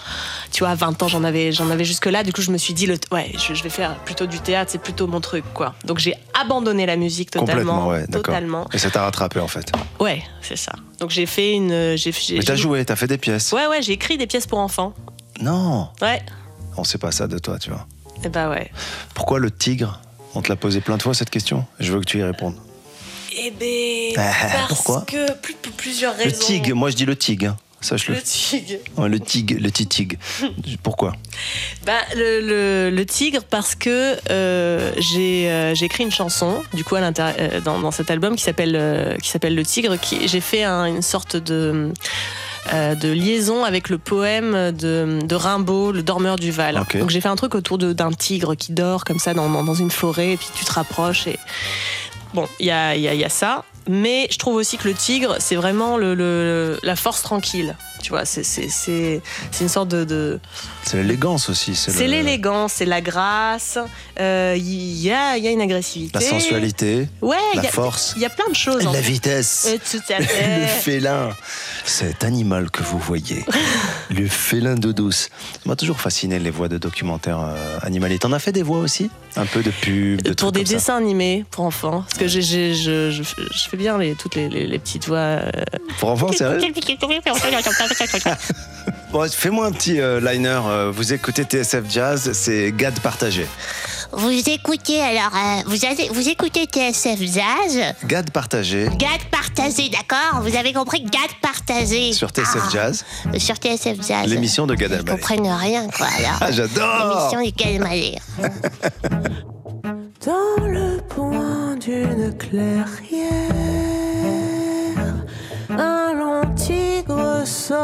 Tu 0.52 0.60
vois, 0.60 0.70
à 0.70 0.74
20 0.74 1.02
ans, 1.02 1.08
j'en 1.08 1.24
avais, 1.24 1.52
j'en 1.52 1.70
avais 1.70 1.84
jusque-là. 1.84 2.22
Du 2.22 2.32
coup, 2.32 2.42
je 2.42 2.50
me 2.50 2.58
suis 2.58 2.74
dit, 2.74 2.88
ouais, 3.10 3.32
je, 3.36 3.62
vais 3.62 3.70
faire 3.70 3.96
plutôt 4.04 4.26
du 4.26 4.40
théâtre, 4.40 4.70
c'est 4.72 4.82
plutôt 4.82 5.06
mon 5.06 5.20
truc. 5.20 5.44
Donc, 5.84 5.98
j'ai 5.98 6.14
abandonné 6.34 6.86
la 6.86 6.96
musique 6.96 7.21
totalement. 7.30 7.52
Complètement, 7.52 7.88
ouais, 7.88 8.00
d'accord. 8.08 8.22
totalement. 8.22 8.68
Et 8.72 8.78
ça 8.78 8.90
t'a 8.90 9.02
rattrapé 9.02 9.40
en 9.40 9.48
fait. 9.48 9.70
Ouais, 10.00 10.22
c'est 10.42 10.56
ça. 10.56 10.72
Donc, 11.00 11.10
j'ai 11.10 11.26
fait 11.26 11.52
une. 11.52 11.96
J'ai, 11.96 12.12
j'ai- 12.12 12.38
Mais 12.38 12.42
t'as 12.44 12.54
j'ai- 12.54 12.62
joué, 12.62 12.84
t'as 12.84 12.96
fait 12.96 13.06
des 13.06 13.18
pièces. 13.18 13.52
Ouais, 13.52 13.66
ouais, 13.66 13.82
j'ai 13.82 13.92
écrit 13.92 14.18
des 14.18 14.26
pièces 14.26 14.46
pour 14.46 14.58
enfants. 14.58 14.94
Non, 15.40 15.88
Ouais. 16.00 16.22
on 16.76 16.84
sait 16.84 16.98
pas 16.98 17.10
ça 17.12 17.26
de 17.26 17.38
toi, 17.38 17.58
tu 17.58 17.70
vois. 17.70 17.86
Et 18.24 18.28
bah 18.28 18.48
ouais. 18.50 18.70
Pourquoi 19.14 19.38
le 19.38 19.50
tigre 19.50 20.00
On 20.34 20.42
te 20.42 20.48
l'a 20.48 20.56
posé 20.56 20.80
plein 20.80 20.96
de 20.96 21.02
fois 21.02 21.12
cette 21.14 21.30
question? 21.30 21.64
Je 21.80 21.92
veux 21.92 22.00
que 22.00 22.04
tu 22.06 22.18
y 22.18 22.22
répondes. 22.22 22.56
Eh 23.36 23.50
ben, 23.50 24.14
parce 24.14 24.68
pourquoi 24.68 25.00
que 25.06 25.32
plus, 25.40 25.54
pour 25.54 25.72
plusieurs 25.72 26.14
raisons. 26.16 26.26
Le 26.30 26.32
tigre, 26.32 26.74
moi 26.76 26.90
je 26.90 26.96
dis 26.96 27.04
le 27.06 27.16
tigre. 27.16 27.56
Sache-le. 27.82 28.14
Le 28.14 28.22
tigre. 28.22 28.78
Le 29.08 29.20
tigre, 29.20 29.56
le 29.60 29.68
petit 29.68 29.86
tigre. 29.86 30.16
Pourquoi 30.82 31.12
Bah, 31.84 31.92
le, 32.16 32.40
le- 32.40 32.90
le 32.96 33.06
tigre 33.06 33.42
parce 33.48 33.74
que 33.74 34.16
euh, 34.30 34.92
j'ai 34.98 35.50
euh, 35.50 35.74
j'ai 35.74 35.86
écrit 35.86 36.04
une 36.04 36.10
chanson 36.12 36.62
du 36.74 36.84
coup 36.84 36.94
à 36.96 37.00
euh, 37.00 37.60
dans, 37.60 37.80
dans 37.80 37.90
cet 37.90 38.10
album 38.10 38.36
qui 38.36 38.42
s'appelle 38.44 39.18
qui 39.22 39.28
s'appelle 39.28 39.54
le 39.54 39.64
tigre 39.64 39.96
j'ai 40.26 40.40
fait 40.40 40.62
un- 40.64 40.86
une 40.86 41.02
sorte 41.02 41.36
de 41.36 41.92
de 42.72 43.10
liaison 43.12 43.64
avec 43.64 43.88
le 43.88 43.98
poème 43.98 44.70
de, 44.70 45.18
de 45.26 45.34
Rimbaud, 45.34 45.90
Le 45.90 46.04
dormeur 46.04 46.36
du 46.36 46.52
Val. 46.52 46.76
Donc 47.00 47.10
j'ai 47.10 47.20
fait 47.20 47.28
un 47.28 47.34
truc 47.34 47.56
autour 47.56 47.76
d'un 47.76 48.12
tigre 48.12 48.54
qui 48.54 48.72
dort 48.72 49.04
comme 49.04 49.18
ça 49.18 49.34
dans, 49.34 49.50
dans, 49.50 49.64
dans 49.64 49.74
une 49.74 49.90
forêt, 49.90 50.34
et 50.34 50.36
puis 50.36 50.46
tu 50.54 50.64
te 50.64 50.70
rapproches 50.72 51.26
et 51.26 51.38
bon, 52.34 52.46
il 52.60 52.66
y 52.66 52.70
a, 52.70 52.94
y, 52.96 53.08
a, 53.08 53.14
y 53.14 53.24
a 53.24 53.28
ça. 53.28 53.64
Mais 53.88 54.28
je 54.30 54.38
trouve 54.38 54.54
aussi 54.56 54.76
que 54.78 54.86
le 54.88 54.94
tigre, 54.94 55.36
c'est 55.38 55.56
vraiment 55.56 55.96
le, 55.96 56.14
le- 56.14 56.78
la 56.82 56.96
force 56.96 57.22
tranquille. 57.22 57.76
Tu 58.02 58.10
vois, 58.10 58.24
c'est 58.24 58.42
c'est- 58.42 58.68
c'est- 58.68 59.20
c'est 59.52 59.62
une 59.64 59.68
sorte 59.70 59.88
de- 59.88 60.04
de, 60.04 60.40
C'est 60.84 60.96
l'élégance 60.96 61.48
aussi. 61.48 61.74
c'est 61.76 61.92
le- 61.92 62.10
l'élégance, 62.10 62.72
c'est 62.74 62.84
la 62.84 63.00
grâce, 63.00 63.78
euh, 64.18 64.54
il 64.58 65.00
y, 65.00 65.10
a, 65.12 65.36
il 65.36 65.44
y 65.44 65.48
a 65.48 65.50
une 65.52 65.60
agressivité. 65.60 66.18
La 66.18 66.24
sensualité, 66.28 67.08
Ouais, 67.22 67.36
la 67.54 67.62
y 67.62 67.66
a- 67.66 67.70
force. 67.70 68.12
Il 68.16 68.22
y 68.22 68.24
a 68.24 68.30
plein 68.30 68.48
de 68.50 68.56
choses. 68.56 68.84
la 68.84 68.92
fait. 68.92 69.00
vitesse. 69.02 69.68
Euh, 69.70 69.78
tout 69.90 70.12
à 70.12 70.18
le 70.18 70.24
fait. 70.26 70.66
félin, 70.66 71.30
cet 71.84 72.24
animal 72.24 72.70
que 72.70 72.82
vous 72.82 72.98
voyez, 72.98 73.44
le 74.10 74.26
félin 74.26 74.74
d'eau 74.74 74.92
douce. 74.92 75.28
Ça 75.54 75.60
m'a 75.66 75.76
toujours 75.76 76.00
fasciné 76.00 76.38
les 76.40 76.50
voix 76.50 76.68
de 76.68 76.78
documentaires 76.78 77.40
euh, 77.40 77.78
animaliers. 77.82 78.18
T'en 78.18 78.32
as 78.32 78.38
fait 78.40 78.52
des 78.52 78.62
voix 78.64 78.78
aussi 78.78 79.10
Un 79.36 79.46
peu 79.46 79.62
de 79.62 79.70
pub, 79.70 80.20
de 80.22 80.30
pour 80.30 80.50
trucs 80.50 80.54
des 80.54 80.60
comme 80.60 80.66
ça 80.66 80.74
dessins 80.74 80.96
animés 80.96 81.44
pour 81.50 81.64
enfants. 81.64 82.02
Parce 82.08 82.18
que 82.18 82.26
j'ai- 82.26 82.42
j'ai- 82.42 82.74
je, 82.74 83.10
je, 83.10 83.22
je 83.22 83.68
fais 83.70 83.76
bien 83.76 83.96
les, 83.96 84.14
toutes 84.16 84.34
les, 84.34 84.48
les- 84.48 84.66
les 84.66 84.78
petites 84.80 85.06
voix. 85.06 85.16
euh. 85.18 85.50
Pour 86.00 86.10
enfants, 86.10 86.32
sérieux 86.32 86.58
Bon, 89.12 89.28
fais-moi 89.30 89.66
un 89.66 89.72
petit 89.72 90.00
euh, 90.00 90.20
liner. 90.20 90.58
euh, 90.66 90.90
vous 90.92 91.12
écoutez 91.12 91.44
TSF 91.44 91.84
Jazz, 91.88 92.30
c'est 92.32 92.72
Gad 92.72 92.98
partagé. 93.00 93.46
Vous 94.10 94.30
écoutez 94.30 95.00
alors, 95.02 95.30
euh, 95.36 95.62
vous, 95.66 95.84
avez- 95.84 96.08
vous 96.08 96.28
écoutez 96.28 96.64
TSF 96.64 97.20
Jazz, 97.20 97.94
Gad 98.06 98.30
partagé 98.30 98.88
GAD 98.96 99.22
partagé, 99.30 99.90
d'accord 99.90 100.40
Vous 100.42 100.56
avez 100.56 100.72
compris 100.72 101.02
GAD 101.02 101.30
partagé. 101.42 102.12
sur 102.14 102.30
TSF 102.30 102.62
Ah, 102.64 102.68
Jazz, 102.72 103.04
Sur 103.38 103.56
TSF 103.56 103.98
Jazz. 104.06 104.26
l'émission 104.26 104.66
de 104.66 104.74
Gad 104.74 104.90
Ils 104.90 104.94
Elmaleh. 105.00 105.10
comprennent 105.20 105.46
rien, 105.52 105.88
quoi. 105.88 106.06
Alors. 106.18 106.38
Ah, 106.40 106.50
j'adore 106.50 107.28
L'émission 107.30 107.40
de 107.44 107.56
Gad 107.56 107.68
Elmaleh. 107.74 108.18
Dans 110.24 110.64
le 110.66 111.00
point 111.08 111.76
d'une 111.76 112.34
clairière, 112.38 112.86
un 115.78 116.12
long 116.14 116.54
tigre 116.54 117.44
somnole. 117.44 117.82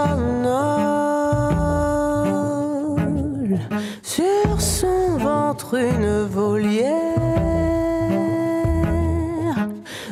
Sur 4.03 4.61
son 4.61 5.19
ventre, 5.19 5.75
une 5.75 6.25
volière 6.25 6.89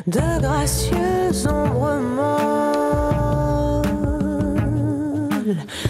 de 0.07 0.41
gracieux 0.41 1.47
ombres 1.49 1.99
molles. 2.15 2.37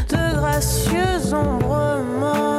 De 0.10 0.36
gracieux 0.36 1.34
ombres 1.34 2.00
molles. 2.20 2.57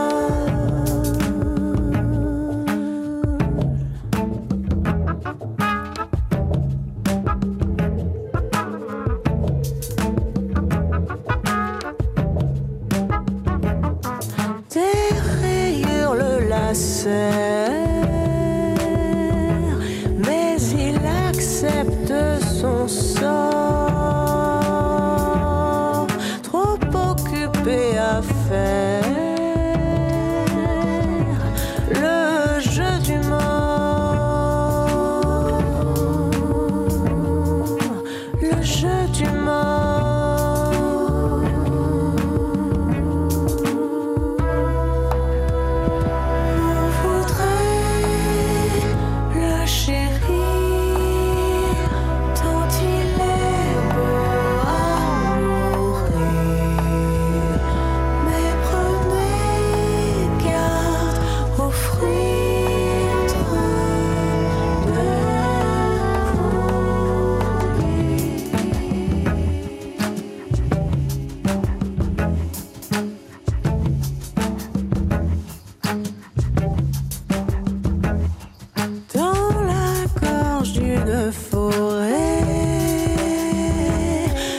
D'une 81.04 81.32
forêt, 81.32 82.42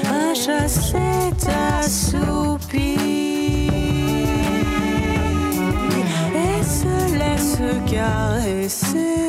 un 0.06 0.34
chat 0.34 0.68
s'est 0.68 1.50
assoupi 1.80 2.98
et 6.36 6.64
se 6.64 7.18
laisse 7.18 7.60
caresser 7.90 9.29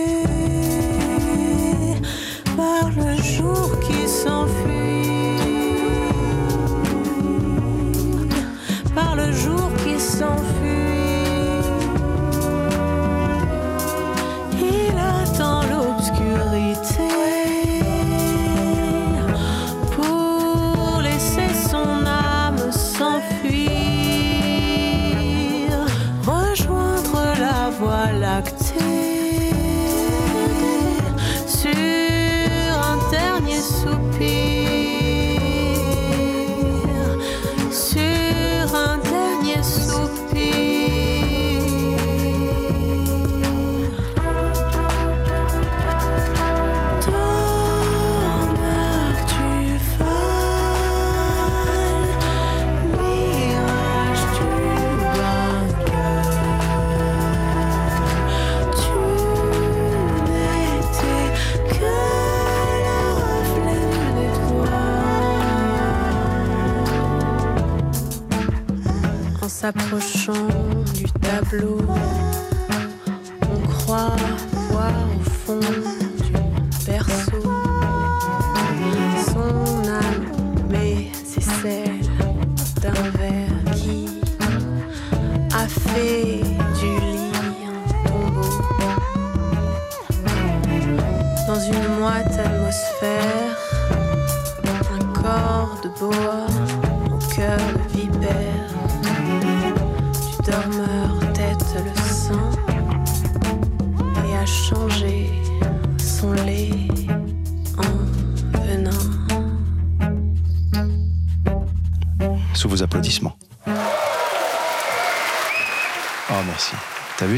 s'approchant 69.60 70.48
du 70.94 71.04
tableau, 71.20 71.76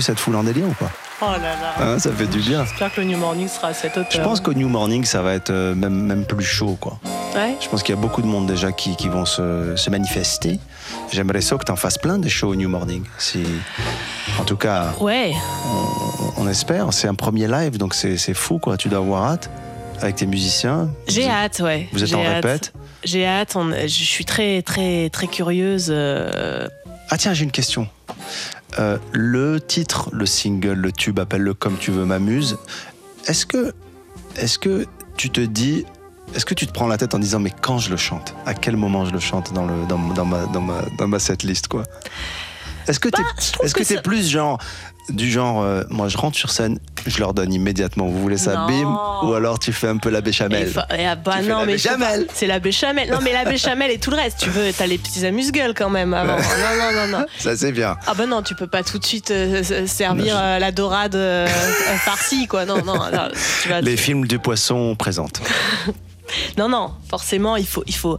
cette 0.03 0.19
foule 0.21 0.37
en 0.37 0.45
délire 0.45 0.67
ou 0.69 0.75
pas 0.75 0.91
Oh 1.25 1.27
là 1.31 1.39
là. 1.39 1.75
Hein, 1.95 1.99
Ça 2.01 2.11
fait 2.13 2.27
du 2.27 2.41
bien. 2.41 2.65
J'espère 2.65 2.93
que 2.93 3.01
le 3.01 3.07
New 3.07 3.17
Morning 3.19 3.47
sera 3.49 3.69
à 3.69 3.75
cette 3.75 3.93
hauteur. 3.97 4.11
Je 4.11 4.21
pense 4.21 4.41
qu'au 4.41 4.55
New 4.55 4.69
Morning, 4.69 5.05
ça 5.05 5.23
va 5.23 5.35
être 5.35 5.51
euh, 5.51 5.73
même, 5.75 5.95
même 5.95 6.25
plus 6.25 6.45
chaud, 6.45 6.77
quoi. 6.81 6.99
Ouais. 7.37 7.55
Je 7.61 7.69
pense 7.69 7.83
qu'il 7.85 7.95
y 7.95 7.99
a 7.99 8.01
beaucoup 8.01 8.23
de 8.23 8.27
monde 8.27 8.47
déjà 8.47 8.73
qui, 8.73 8.97
qui 8.97 9.09
vont 9.09 9.25
se, 9.25 9.77
se 9.77 9.89
manifester. 9.91 10.59
J'aimerais 11.13 11.41
ça 11.41 11.57
que 11.57 11.65
tu 11.65 11.71
en 11.71 11.77
fasses 11.77 11.97
plein 11.99 12.19
des 12.19 12.29
shows 12.29 12.49
au 12.49 12.55
New 12.57 12.69
Morning. 12.69 13.05
Si, 13.19 13.45
en 14.41 14.45
tout 14.45 14.57
cas, 14.57 14.93
Ouais. 15.01 15.33
on, 16.37 16.43
on 16.43 16.49
espère. 16.49 16.93
C'est 16.93 17.07
un 17.09 17.15
premier 17.15 17.47
live, 17.47 17.79
donc 17.79 17.95
c'est 17.95 18.35
fou, 18.35 18.59
quoi. 18.59 18.77
Tu 18.77 18.89
dois 18.89 18.99
avoir 18.99 19.31
hâte 19.31 19.49
avec 20.01 20.17
tes 20.17 20.27
musiciens. 20.27 20.91
J'ai 21.07 21.29
hâte, 21.31 21.61
ouais. 21.61 21.89
Vous 21.93 22.03
êtes 22.03 22.15
en 22.15 22.21
hâte. 22.25 22.45
répète 22.45 22.73
J'ai 23.05 23.25
hâte. 23.27 23.55
on- 23.55 23.71
Je 23.71 23.87
suis 23.87 24.25
très, 24.25 24.61
très, 24.63 25.09
très 25.11 25.29
curieuse. 25.29 25.87
euh, 25.91 26.67
Ah 27.11 27.17
tiens, 27.17 27.33
j'ai 27.33 27.45
une 27.45 27.53
question. 27.53 27.87
Euh, 28.79 28.99
le 29.13 29.61
titre, 29.61 30.09
le 30.13 30.25
single, 30.27 30.75
le 30.75 30.93
tube, 30.93 31.19
appelle-le 31.19 31.53
comme 31.55 31.77
tu 31.79 31.91
veux, 31.91 32.05
m'amuse. 32.07 32.57
Est-ce 33.27 33.45
que, 33.47 33.75
est-ce 34.37 34.59
que 34.59 34.87
tu 35.17 35.29
te 35.31 35.41
dis, 35.43 35.85
est-ce 36.35 36.47
que 36.47 36.55
tu 36.55 36.67
te 36.67 36.73
prends 36.73 36.87
la 36.87 36.97
tête 36.97 37.15
en 37.15 37.19
disant 37.19 37.39
mais 37.39 37.53
quand 37.61 37.79
je 37.79 37.91
le 37.91 37.97
chante, 37.99 38.35
à 38.47 38.55
quel 38.55 38.77
moment 38.77 39.05
je 39.05 39.13
le 39.13 39.21
chante 39.21 39.53
dans 39.53 39.67
le 39.67 39.85
dans, 39.87 39.99
dans 39.99 40.25
ma 40.25 40.47
dans 40.47 40.63
ma 40.63 40.81
dans 40.99 41.07
ma 41.09 41.19
setlist 41.19 41.69
quoi? 41.69 41.83
Est-ce 42.89 42.99
que 42.99 43.09
t'es 43.11 43.23
Bah, 43.23 43.29
je 43.41 43.53
trouve 43.53 43.67
est-ce 43.67 43.75
que, 43.75 43.81
que 43.83 43.85
t'es 43.87 43.95
ça- 43.97 44.03
plus 44.03 44.27
genre 44.29 44.59
du 45.13 45.31
genre 45.31 45.63
euh, 45.63 45.83
moi 45.91 46.09
je 46.09 46.17
rentre 46.17 46.37
sur 46.37 46.51
scène, 46.51 46.79
je 47.07 47.19
leur 47.19 47.35
donne 47.35 47.53
immédiatement. 47.53 48.07
Vous 48.07 48.21
voulez 48.21 48.39
ça, 48.39 48.55
Non. 48.57 48.67
bim 48.67 49.01
Ou 49.29 49.35
alors 49.35 49.59
tu 49.59 49.73
fais 49.73 49.89
un 49.89 49.99
peu 49.99 50.11
la 50.11 50.21
béchamel. 50.21 50.69
Fa- 50.69 50.87
ah 50.91 51.15
bah 51.17 51.35
Tu 51.39 51.45
fais 51.45 51.51
non, 51.51 51.59
la 51.61 51.67
mais 51.67 51.73
béchamel. 51.75 52.27
c'est 52.35 52.47
la 52.47 52.59
béchamel. 52.59 53.11
Non, 53.11 53.19
mais 53.23 53.33
la 53.33 53.45
béchamel 53.45 53.91
et 53.91 53.99
tout 53.99 54.11
le 54.11 54.17
reste. 54.17 54.39
Tu 54.41 54.51
veux, 54.51 54.73
t'as 54.73 54.87
les 54.87 54.99
petits 54.99 55.25
amuse-gueules 55.27 55.75
quand 55.75 55.91
même 55.91 56.15
avant. 56.15 56.37
Non, 56.37 56.43
non, 56.43 57.07
non, 57.13 57.19
non. 57.19 57.27
Ça 57.39 57.57
c'est 57.57 57.73
bien. 57.73 57.97
Ah 58.07 58.15
bah 58.15 58.27
non, 58.27 58.43
tu 58.43 58.55
peux 58.55 58.67
pas 58.67 58.83
tout 58.83 58.99
de 58.99 59.05
suite 59.05 59.31
euh, 59.31 59.63
servir 59.87 60.35
euh, 60.39 60.59
la 60.59 60.73
dorade 60.73 61.17
farcie, 62.05 62.47
quoi. 62.47 62.65
Non, 62.65 62.79
non, 62.85 62.95
non, 62.97 63.29
tu 63.63 63.69
vas- 63.69 63.81
Les 63.81 63.97
films 63.97 64.27
du 64.27 64.39
poisson 64.39 64.95
présentent. 64.97 65.41
non, 66.59 66.69
non, 66.69 66.93
forcément, 67.09 67.57
il 67.57 67.67
faut, 67.67 67.85
il 67.87 67.95
faut. 67.95 68.17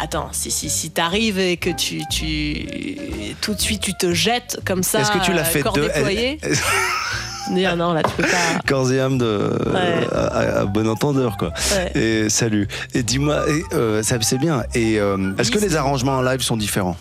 Attends, 0.00 0.28
si, 0.32 0.50
si, 0.50 0.70
si 0.70 0.90
t'arrives 0.90 1.38
et 1.38 1.56
que 1.56 1.70
tu, 1.70 2.02
tu, 2.08 2.66
tout 3.40 3.54
de 3.54 3.60
suite, 3.60 3.82
tu 3.82 3.94
te 3.94 4.12
jettes 4.12 4.60
comme 4.64 4.82
ça, 4.82 5.00
Est-ce 5.00 5.12
que 5.12 5.24
tu 5.24 5.32
l'as 5.32 5.42
euh, 5.42 5.44
fait 5.44 5.60
corps 5.60 5.72
deux 5.72 5.88
déployé. 5.88 6.38
Non, 7.48 7.76
non, 7.76 7.92
là, 7.92 8.02
tu 8.02 8.10
peux 8.16 8.24
pas. 8.24 8.58
corps 8.66 8.90
et 8.92 9.00
âme 9.00 9.18
de 9.18 9.52
Ouais. 9.72 10.08
à, 10.12 10.64
bon 10.64 10.88
entendeur 10.88 11.36
quoi. 11.36 11.52
Ouais. 11.76 11.92
Et 12.00 12.28
salut. 12.28 12.66
Et 12.92 13.04
dis-moi, 13.04 13.44
euh, 13.72 14.02
ça 14.02 14.16
c'est 14.20 14.38
bien. 14.38 14.64
Et 14.74 14.98
euh, 14.98 15.32
est-ce 15.38 15.52
que 15.52 15.58
les 15.60 15.76
arrangements 15.76 16.16
en 16.16 16.22
live 16.22 16.40
sont 16.40 16.56
différents? 16.56 16.96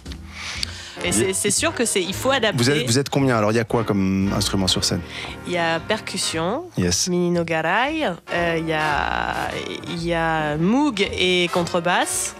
Et 1.08 1.34
c'est 1.34 1.52
sûr 1.52 1.74
que 1.74 1.86
c'est, 1.86 2.02
il 2.02 2.14
faut 2.14 2.32
adapter. 2.32 2.58
Vous 2.58 2.70
êtes 2.70 2.86
vous 2.88 3.00
êtes 3.00 3.10
combien 3.10 3.38
Alors 3.38 3.52
il 3.52 3.56
y 3.56 3.60
a 3.60 3.64
quoi 3.64 3.84
comme 3.84 4.32
instrument 4.36 4.68
sur 4.68 4.84
scène 4.84 5.02
Il 5.48 5.54
y 5.54 5.58
a 5.58 5.80
percussion, 5.80 6.66
Yes. 6.78 7.08
Mini 7.08 7.32
Nogarai, 7.32 8.06
euh, 8.34 8.58
il 8.60 8.68
y 8.68 8.74
a, 8.74 9.50
il 9.90 10.04
y 10.06 10.14
a 10.14 10.58
Moog 10.58 11.02
et 11.18 11.50
contrebasse. 11.54 12.36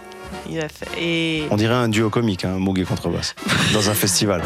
Il 0.50 0.60
a 0.60 0.68
fait- 0.68 0.88
et 1.00 1.46
On 1.50 1.56
dirait 1.56 1.74
un 1.74 1.88
duo 1.88 2.10
comique, 2.10 2.44
hein, 2.44 2.56
Moog 2.58 2.78
et 2.80 2.84
contrebasse, 2.84 3.34
dans 3.72 3.88
un 3.90 3.94
festival. 3.94 4.42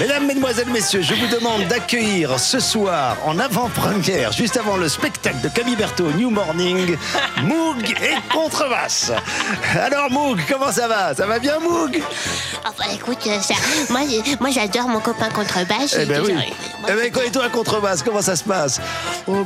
Mesdames, 0.00 0.26
Mesdemoiselles, 0.26 0.68
Messieurs, 0.70 1.02
je 1.02 1.14
vous 1.14 1.26
demande 1.28 1.64
d'accueillir 1.68 2.38
ce 2.40 2.58
soir, 2.58 3.16
en 3.24 3.38
avant-première, 3.38 4.32
juste 4.32 4.56
avant 4.56 4.76
le 4.76 4.88
spectacle 4.88 5.40
de 5.42 5.48
Camille 5.48 5.76
Berthaud, 5.76 6.10
New 6.16 6.30
Morning, 6.30 6.96
Moog 7.44 7.90
et 8.02 8.32
contrebasse. 8.32 9.12
Alors 9.80 10.10
Moog, 10.10 10.40
comment 10.50 10.72
ça 10.72 10.88
va? 10.88 11.14
Ça 11.14 11.26
va 11.26 11.38
bien 11.38 11.60
Moog? 11.60 12.02
Ah 12.64 12.70
bah 12.76 12.84
écoute, 12.92 13.18
euh, 13.28 13.40
ça, 13.40 13.54
moi, 13.88 14.50
j'adore 14.50 14.88
mon 14.88 15.00
copain 15.00 15.28
contrebasse. 15.30 15.96
Eh 16.00 16.06
ben 16.06 16.22
et 16.22 16.26
oui. 16.26 16.32
moi, 16.34 16.88
Eh 16.88 16.92
ben 16.92 17.12
quoi, 17.12 17.24
et 17.24 17.30
toi 17.30 17.48
contrebasse, 17.48 18.02
comment 18.02 18.22
ça 18.22 18.34
se 18.34 18.42
passe? 18.44 18.80
Oh, 19.28 19.44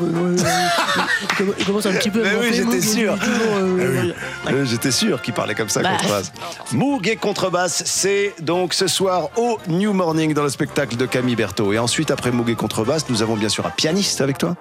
il 1.58 1.64
commence 1.66 1.86
un 1.86 1.92
petit 1.92 2.10
peu. 2.10 2.22
Mais 2.22 2.34
oui, 2.40 2.54
j'étais 2.54 2.80
sûr. 2.80 3.14
euh, 3.22 4.12
Euh, 4.48 4.64
J'étais 4.64 4.90
sûr 4.92 5.20
qu'il 5.20 5.34
parlait 5.34 5.54
comme 5.54 5.68
ça, 5.68 5.82
Bah. 5.82 5.90
contrebasse. 5.90 6.32
Moog 6.72 7.06
et 7.06 7.16
contrebasse, 7.16 7.82
c'est 7.84 8.34
donc 8.40 8.72
ce 8.72 8.86
soir 8.86 9.28
au 9.36 9.58
New 9.68 9.92
Morning 9.92 10.32
dans 10.38 10.44
le 10.44 10.50
spectacle 10.50 10.96
de 10.96 11.04
Camille 11.04 11.34
Berthaud. 11.34 11.72
Et 11.72 11.80
ensuite, 11.80 12.12
après 12.12 12.30
Moog 12.30 12.48
et 12.48 12.54
contrebasse, 12.54 13.08
nous 13.08 13.22
avons 13.22 13.34
bien 13.36 13.48
sûr 13.48 13.66
un 13.66 13.70
pianiste 13.70 14.20
avec 14.20 14.38
toi. 14.38 14.54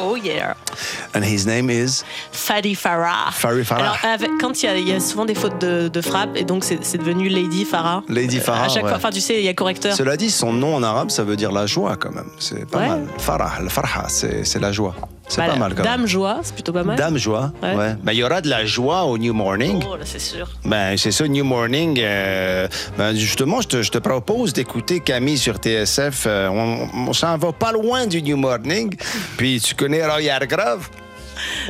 Oh 0.00 0.16
yeah. 0.16 0.56
And 1.14 1.22
his 1.22 1.46
name 1.46 1.70
is 1.70 2.02
Fadi 2.32 2.74
Farah. 2.74 3.30
Fadi 3.30 3.64
Farah. 3.64 3.94
Alors, 4.02 4.28
quand 4.40 4.62
il 4.62 4.66
y, 4.66 4.68
a- 4.68 4.76
il 4.76 4.88
y 4.88 4.92
a 4.92 4.98
souvent 4.98 5.24
des 5.24 5.34
fautes 5.36 5.60
de, 5.60 5.86
de 5.86 6.00
frappe, 6.00 6.30
et 6.36 6.42
donc 6.44 6.64
c'est 6.64 6.98
devenu 6.98 7.28
Lady 7.28 7.64
Farah. 7.64 8.02
Lady 8.08 8.38
Euh, 8.38 8.40
Farah, 8.40 8.64
À 8.64 8.68
chaque 8.68 8.82
ouais. 8.82 8.88
fois, 8.88 8.96
enfin, 8.98 9.10
tu 9.10 9.20
sais, 9.20 9.38
il 9.38 9.44
y 9.44 9.48
a 9.48 9.54
correcteur. 9.54 9.94
Cela 9.94 10.16
dit, 10.16 10.30
son 10.30 10.52
nom 10.52 10.74
en 10.74 10.82
arabe, 10.82 11.10
ça 11.10 11.22
veut 11.22 11.36
dire 11.36 11.52
la 11.52 11.66
joie 11.66 11.96
quand 11.96 12.10
même. 12.12 12.30
C'est 12.40 12.68
pas 12.68 12.78
Ouais. 12.78 12.88
mal. 12.88 13.06
Farah, 13.18 13.60
le 13.62 13.68
Farha, 13.68 14.06
c'est 14.08 14.58
la 14.60 14.72
joie. 14.72 14.94
C'est 15.34 15.40
Bah, 15.40 15.48
pas 15.48 15.56
mal 15.56 15.74
quand 15.74 15.82
même. 15.82 15.92
Dame 15.98 16.06
joie, 16.06 16.40
c'est 16.42 16.52
plutôt 16.54 16.72
pas 16.74 16.82
mal. 16.82 16.96
Dame 16.96 17.16
joie, 17.16 17.52
Ouais. 17.62 17.74
ouais. 17.74 17.94
Ben, 18.02 18.12
il 18.12 18.18
y 18.18 18.22
aura 18.24 18.42
de 18.42 18.50
la 18.50 18.66
joie 18.66 19.04
au 19.04 19.16
New 19.16 19.32
Morning. 19.32 19.82
Oh, 19.88 19.96
c'est 20.04 20.18
sûr. 20.20 20.46
Ben, 20.64 20.96
c'est 20.98 21.10
ça, 21.10 21.26
New 21.26 21.42
Morning. 21.44 21.98
euh, 22.02 22.68
ben, 22.98 23.14
justement, 23.16 23.62
je 23.62 23.68
te, 23.68 23.82
je 23.82 23.90
te 23.90 23.96
propose 23.98 24.52
d'écouter 24.52 25.00
Camille 25.00 25.38
sur 25.38 25.56
TSF. 25.56 26.24
euh, 26.26 26.48
on 26.48 26.88
on 27.08 27.12
s'en 27.14 27.38
va 27.38 27.52
pas 27.52 27.72
loin 27.72 28.06
du 28.06 28.20
New 28.22 28.36
Morning. 28.36 28.94
Puis 29.38 29.60
tu 29.60 29.74
connais 29.74 30.06
Royal 30.06 30.46
Grove. 30.46 30.88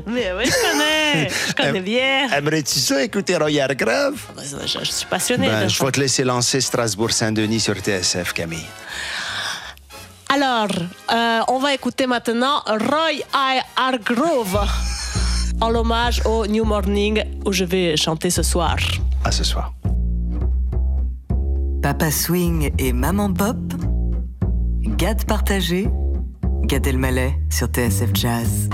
Mais 0.07 0.33
oui, 0.37 0.45
je 0.45 0.71
connais. 0.71 1.29
Je 1.49 1.53
connais 1.55 1.81
bien. 1.81 2.29
Aimerais-tu 2.37 2.79
ça, 2.81 3.03
écouter 3.03 3.37
Royal 3.37 3.75
Grove? 3.77 4.21
Je, 4.67 4.79
je 4.81 4.91
suis 4.91 5.07
passionnée. 5.07 5.47
Ben, 5.49 5.69
je 5.69 5.83
vais 5.85 5.91
te 5.93 6.01
laisser 6.01 6.25
lancer 6.25 6.61
Strasbourg-Saint-Denis 6.61 7.61
sur 7.61 7.77
TSF, 7.77 8.33
Camille. 8.33 8.67
Alors, 10.35 10.69
euh, 11.13 11.41
on 11.49 11.59
va 11.59 11.75
écouter 11.75 12.07
maintenant 12.07 12.63
Roy 12.67 13.21
I. 13.35 13.61
Hargrove 13.77 14.67
en 15.61 15.69
l'hommage 15.69 16.23
au 16.25 16.47
New 16.47 16.65
Morning 16.65 17.23
où 17.45 17.53
je 17.53 17.65
vais 17.65 17.99
chanter 17.99 18.31
ce 18.31 18.43
soir. 18.43 18.79
À 19.25 19.31
ce 19.31 19.45
soir. 19.45 19.75
Papa 21.83 22.11
Swing 22.11 22.71
et 22.79 22.95
Maman 22.95 23.31
Pop. 23.35 23.59
Gad 24.97 25.27
partagé. 25.27 25.91
Gad 26.63 26.87
Elmaleh 26.87 27.35
sur 27.51 27.67
TSF 27.67 28.15
Jazz. 28.15 28.71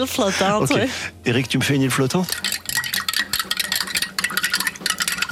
Île 0.00 0.06
flottante, 0.08 0.70
ouais. 0.70 0.88
Eric, 1.26 1.48
tu 1.48 1.58
me 1.58 1.62
fais 1.62 1.74
une 1.74 1.82
île 1.82 1.90
flottante? 1.90 2.28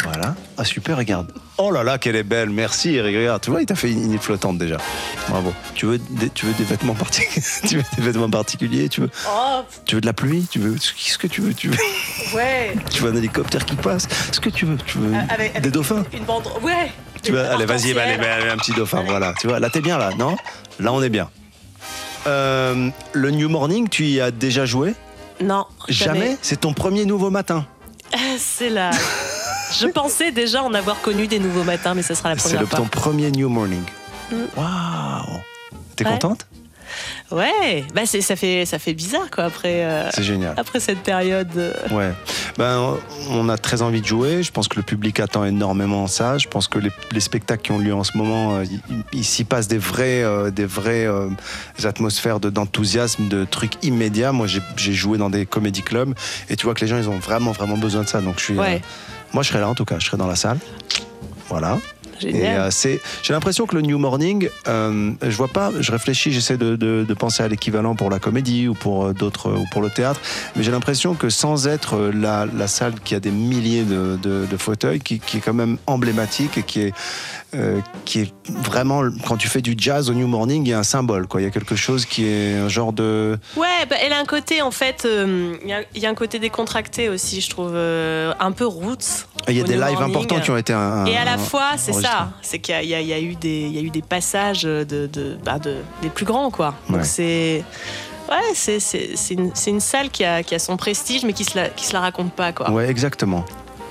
Voilà. 0.05 0.35
Ah 0.57 0.65
super, 0.65 0.97
regarde. 0.97 1.33
Oh 1.59 1.71
là 1.71 1.83
là, 1.83 1.99
qu'elle 1.99 2.17
est 2.17 2.23
belle. 2.23 2.51
Merci 2.51 2.95
Eric. 2.95 3.15
Regarde, 3.17 3.43
tu 3.43 3.51
vois, 3.51 3.61
il 3.61 3.67
t'a 3.67 3.75
fait 3.75 3.91
une 3.91 4.13
île 4.13 4.19
flottante 4.19 4.59
déjà. 4.59 4.79
Bravo. 5.29 5.53
Tu 5.75 5.85
veux 5.87 5.99
des, 5.99 6.31
tu 6.31 6.47
veux 6.47 6.53
des 6.55 6.65
vêtements 6.65 6.95
particuliers 6.95 7.43
Tu 7.69 7.77
veux 7.77 7.85
des 7.97 8.03
vêtements 8.03 8.31
particuliers? 8.31 8.89
Tu 8.89 9.03
veux 9.03 9.11
Oh, 9.29 9.61
Tu 9.85 9.97
veux 9.97 10.01
de 10.01 10.07
la 10.07 10.13
pluie? 10.15 10.47
Tu 10.51 10.59
veux 10.59 10.75
Qu'est-ce 10.75 11.19
que 11.19 11.27
tu 11.27 11.43
veux 11.43 11.53
Tu 11.53 11.69
veux 11.69 11.77
ouais. 12.35 12.75
Tu 12.91 13.03
veux 13.03 13.11
un 13.11 13.17
hélicoptère 13.17 13.65
qui 13.67 13.77
passe? 13.77 14.09
Ce 14.33 14.41
que 14.41 14.49
tu 14.49 14.65
veux 14.65 14.79
Tu 14.87 14.99
veux 14.99 15.15
Avec- 15.15 15.31
avec 15.51 15.61
des 15.63 15.71
dauphins? 15.71 16.05
Une 16.13 16.25
bande. 16.25 16.45
Ouais. 16.63 16.91
Tu 17.23 17.37
allez, 17.37 17.67
vas-y, 17.67 17.93
bah, 17.93 18.03
allez, 18.05 18.17
bah, 18.17 18.53
un 18.53 18.57
petit 18.57 18.73
dauphin, 18.73 19.03
voilà. 19.07 19.35
Tu 19.41 19.49
vois, 19.49 19.59
là, 19.59 19.69
t'es 19.69 19.81
bien, 19.81 19.99
là, 19.99 20.11
non? 20.17 20.37
Là, 20.79 20.93
on 20.93 21.03
est 21.03 21.09
bien. 21.09 21.29
Euh, 22.29 22.91
le 23.13 23.31
New 23.31 23.49
Morning, 23.49 23.89
tu 23.89 24.05
y 24.07 24.21
as 24.21 24.31
déjà 24.31 24.67
joué? 24.67 24.95
Non. 25.43 25.65
Jamais 25.89 26.37
C'est 26.43 26.61
ton 26.61 26.73
premier 26.75 27.05
nouveau 27.07 27.31
matin? 27.31 27.65
C'est 28.39 28.69
là. 28.71 28.91
Je 29.81 29.87
pensais 29.87 30.31
déjà 30.31 30.63
en 30.63 30.75
avoir 30.75 31.01
connu 31.01 31.27
des 31.27 31.39
nouveaux 31.39 31.65
matins, 31.65 31.95
mais 31.95 32.03
ce 32.03 32.15
sera 32.15 32.29
la 32.31 32.37
C'est 32.39 32.51
première 32.55 32.69
fois. 32.69 32.79
ton 32.81 32.87
premier 32.87 33.31
New 33.31 33.49
Morning. 33.49 33.83
Mm. 34.31 34.37
Waouh 34.57 35.41
T'es 35.97 36.05
Ouais. 36.05 36.11
contente? 36.13 36.47
Ouais, 37.31 37.85
bah 37.95 38.03
c'est 38.07 38.23
ça 38.23 38.37
fait 38.37 38.65
ça 38.65 38.79
fait 38.79 38.95
bizarre 38.95 39.31
quoi 39.31 39.45
après. 39.45 39.85
euh, 39.85 40.11
C'est 40.15 40.23
génial. 40.23 40.55
Après 40.57 40.81
cette 40.81 41.01
période. 41.01 41.51
euh, 41.57 41.73
Ouais. 41.91 42.13
Ben, 42.57 42.97
on 43.31 43.49
a 43.51 43.59
très 43.59 43.83
envie 43.83 44.01
de 44.01 44.07
jouer. 44.07 44.43
Je 44.43 44.51
pense 44.51 44.67
que 44.67 44.77
le 44.77 44.83
public 44.83 45.21
attend 45.21 45.45
énormément 45.45 46.07
ça. 46.07 46.39
Je 46.39 46.49
pense 46.49 46.69
que 46.69 46.79
les, 46.79 46.91
les 47.13 47.21
spectacles 47.21 47.63
qui 47.63 47.73
ont 47.73 47.79
lieu 47.79 47.95
en 47.95 48.03
ce 48.03 48.17
moment, 48.17 48.57
euh, 48.57 48.65
il, 49.13 49.25
s'y 49.25 49.45
passe 49.45 49.69
des 49.69 49.79
vraies, 49.79 50.23
euh, 50.23 50.51
des 50.51 50.65
vraies 50.65 51.07
euh, 51.07 51.29
atmosphères 51.85 52.41
de- 52.41 52.51
d'enthousiasme, 52.51 53.29
de, 53.29 53.45
trucs 53.45 53.75
immédiats. 53.85 54.33
Moi, 54.33 54.47
j'ai 54.47 54.61
j'ai 54.77 54.93
joué 54.95 55.19
dans 55.19 55.29
des 55.31 55.45
comédie 55.45 55.83
clubs 55.83 56.15
et 56.49 56.57
tu 56.57 56.65
vois 56.65 56.75
que 56.75 56.81
les 56.81 56.87
gens, 56.89 56.97
ils 56.99 57.09
ont 57.11 57.19
vraiment, 57.19 57.53
vraiment 57.53 57.77
besoin 57.77 58.03
de 58.05 58.09
ça. 58.09 58.21
Donc, 58.23 58.39
je 58.39 58.45
suis. 58.45 58.59
Ouais. 58.59 58.81
moi, 59.35 59.43
je 59.43 59.49
serai 59.51 59.61
là 59.61 59.69
en 59.69 59.75
tout 59.75 59.85
cas. 59.85 59.97
Je 59.99 60.07
serai 60.07 60.17
dans 60.17 60.27
la 60.27 60.37
salle. 60.37 60.59
Voilà. 61.49 61.79
Génial. 62.21 62.61
euh, 62.61 62.69
c'est, 62.71 63.01
j'ai 63.23 63.33
l'impression 63.33 63.67
que 63.67 63.75
le 63.77 63.83
New 63.83 63.99
Morning, 63.99 64.49
euh, 64.67 65.13
je 65.23 65.37
vois 65.37 65.49
pas, 65.49 65.71
je 65.81 65.93
réfléchis, 65.93 66.33
j'essaie 66.33 66.57
de, 66.57 66.77
de- 66.77 67.05
de 67.09 67.15
penser 67.15 67.43
à 67.43 67.49
l'équivalent 67.49 67.95
pour 67.95 68.11
la 68.11 68.19
comédie 68.19 68.69
ou 68.69 68.75
pour 68.75 69.07
euh, 69.07 69.13
d'autres 69.13 69.53
ou 69.53 69.65
pour 69.73 69.83
le 69.83 69.91
théâtre, 69.91 70.21
mais 70.57 70.63
j'ai 70.63 70.71
l'impression 70.71 71.15
que 71.15 71.29
sans 71.31 71.67
être 71.69 72.11
la, 72.15 72.47
la 72.47 72.67
salle 72.69 72.95
qui 73.05 73.15
a 73.15 73.21
des 73.21 73.31
milliers 73.31 73.85
de, 73.85 74.19
de- 74.23 74.47
de 74.51 74.57
fauteuils, 74.57 75.01
qui, 75.01 75.19
qui 75.21 75.39
est 75.39 75.41
quand 75.41 75.55
même 75.55 75.79
emblématique 75.87 76.59
et 76.59 76.63
qui 76.63 76.81
est 76.81 76.95
euh, 77.55 77.81
qui 78.05 78.21
est 78.21 78.33
vraiment 78.49 79.03
quand 79.27 79.37
tu 79.37 79.49
fais 79.49 79.61
du 79.63 79.75
jazz 79.77 80.11
au 80.11 80.15
New 80.15 80.27
Morning, 80.27 80.67
il 80.67 80.71
y 80.71 80.73
a 80.75 80.79
un 80.79 80.83
symbole, 80.83 81.27
quoi. 81.27 81.41
Il 81.41 81.45
y 81.45 81.47
a 81.47 81.51
quelque 81.51 81.77
chose 81.77 82.05
qui 82.05 82.27
est 82.27 82.55
un 82.59 82.69
genre 82.69 82.93
de 82.93 83.39
Ouais, 83.57 83.67
bah, 83.89 83.97
elle 84.03 84.13
a 84.13 84.19
un 84.19 84.25
côté 84.27 84.61
en 84.61 84.71
fait, 84.71 85.05
euh, 85.07 85.55
il 85.63 85.69
y 85.69 85.73
a- 85.73 85.83
il 85.95 86.03
y, 86.03 86.07
a 86.07 86.11
un 86.11 86.15
côté 86.15 86.39
décontracté 86.39 87.09
aussi, 87.09 87.41
je 87.41 87.49
trouve, 87.49 87.73
euh, 87.75 88.33
un 88.39 88.53
peu 88.53 88.67
roots. 88.67 89.27
il 89.49 89.57
y 89.57 89.61
a 89.61 89.65
des 89.65 89.75
lives 89.77 89.93
Morning. 89.99 90.11
importants 90.11 90.41
qui 90.41 90.51
ont 90.51 90.57
été 90.59 90.73
un, 90.75 91.07
Et 91.07 91.17
à 91.17 91.25
la 91.25 91.39
fois, 91.39 91.73
c'est 91.79 91.93
ça, 91.95 92.31
c'est 92.43 92.59
qu'il 92.59 92.75
y, 92.83 92.89
y 92.89 93.03
y 93.07 93.13
a 93.15 93.19
eu 93.21 93.35
des, 93.35 94.03
passages 94.07 94.63
de, 94.65 94.85
de, 94.85 95.39
bah, 95.45 95.59
de- 95.59 95.77
des 96.03 96.11
plus 96.11 96.27
grands, 96.27 96.51
quoi. 96.51 96.75
Donc 96.89 96.99
Ouais. 96.99 97.05
c'est, 97.05 97.65
ouais, 98.31 98.53
c'est, 98.55 98.79
une, 99.31 99.53
une 99.67 99.81
salle 99.81 100.11
qui 100.11 100.25
a, 100.25 100.43
qui 100.43 100.55
a 100.55 100.59
son 100.59 100.77
prestige, 100.77 101.25
mais 101.25 101.33
qui 101.33 101.45
se 101.45 101.57
la, 101.57 101.69
qui 101.71 101.87
se 101.87 101.93
la 101.95 102.01
raconte 102.01 102.33
pas, 102.33 102.53
quoi. 102.53 102.71
Ouais, 102.71 102.89
exactement. 102.91 103.45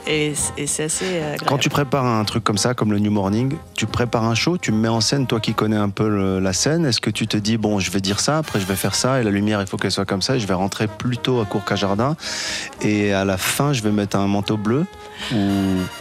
Et, 0.10 0.34
c'est- 0.36 0.84
assez. 0.84 1.06
euh. 1.06 1.36
Quand 1.46 1.58
tu 1.58 1.70
prépares 1.70 2.06
un 2.06 2.24
truc 2.24 2.44
comme 2.44 2.58
ça, 2.58 2.74
comme 2.74 2.92
le 2.92 3.00
New 3.00 3.12
Morning, 3.12 3.56
tu 3.76 3.86
prépares 3.86 4.24
un 4.24 4.36
show, 4.36 4.58
tu 4.58 4.72
me 4.72 4.78
mets 4.78 4.88
en 4.88 5.02
scène, 5.02 5.28
toi 5.28 5.40
qui 5.40 5.54
connais 5.54 5.76
un 5.76 5.90
peu 5.90 6.40
la 6.40 6.54
scène, 6.54 6.86
est-ce 6.86 7.02
que 7.02 7.10
tu 7.10 7.28
te 7.28 7.36
dis, 7.38 7.58
bon, 7.58 7.80
je 7.80 7.92
vais 7.92 8.00
dire 8.00 8.20
ça, 8.20 8.38
après 8.38 8.60
je 8.60 8.66
vais 8.66 8.76
faire 8.76 8.96
ça, 8.96 9.20
et 9.20 9.24
la 9.24 9.32
lumière, 9.32 9.60
il 9.62 9.68
faut 9.68 9.78
qu'elle 9.78 9.92
soit 9.92 10.06
comme 10.06 10.22
ça, 10.22 10.36
et 10.36 10.40
je 10.40 10.48
vais 10.48 10.54
rentrer 10.54 10.88
plutôt 10.88 11.42
à 11.42 11.46
court 11.46 11.66
qu'à 11.66 11.76
jardin, 11.76 12.16
et 12.82 13.12
à 13.14 13.26
la 13.26 13.38
fin, 13.38 13.74
je 13.74 13.82
vais 13.82 13.92
mettre 13.92 14.16
un 14.18 14.28
manteau 14.28 14.56
bleu, 14.58 14.86
ou 15.34 15.38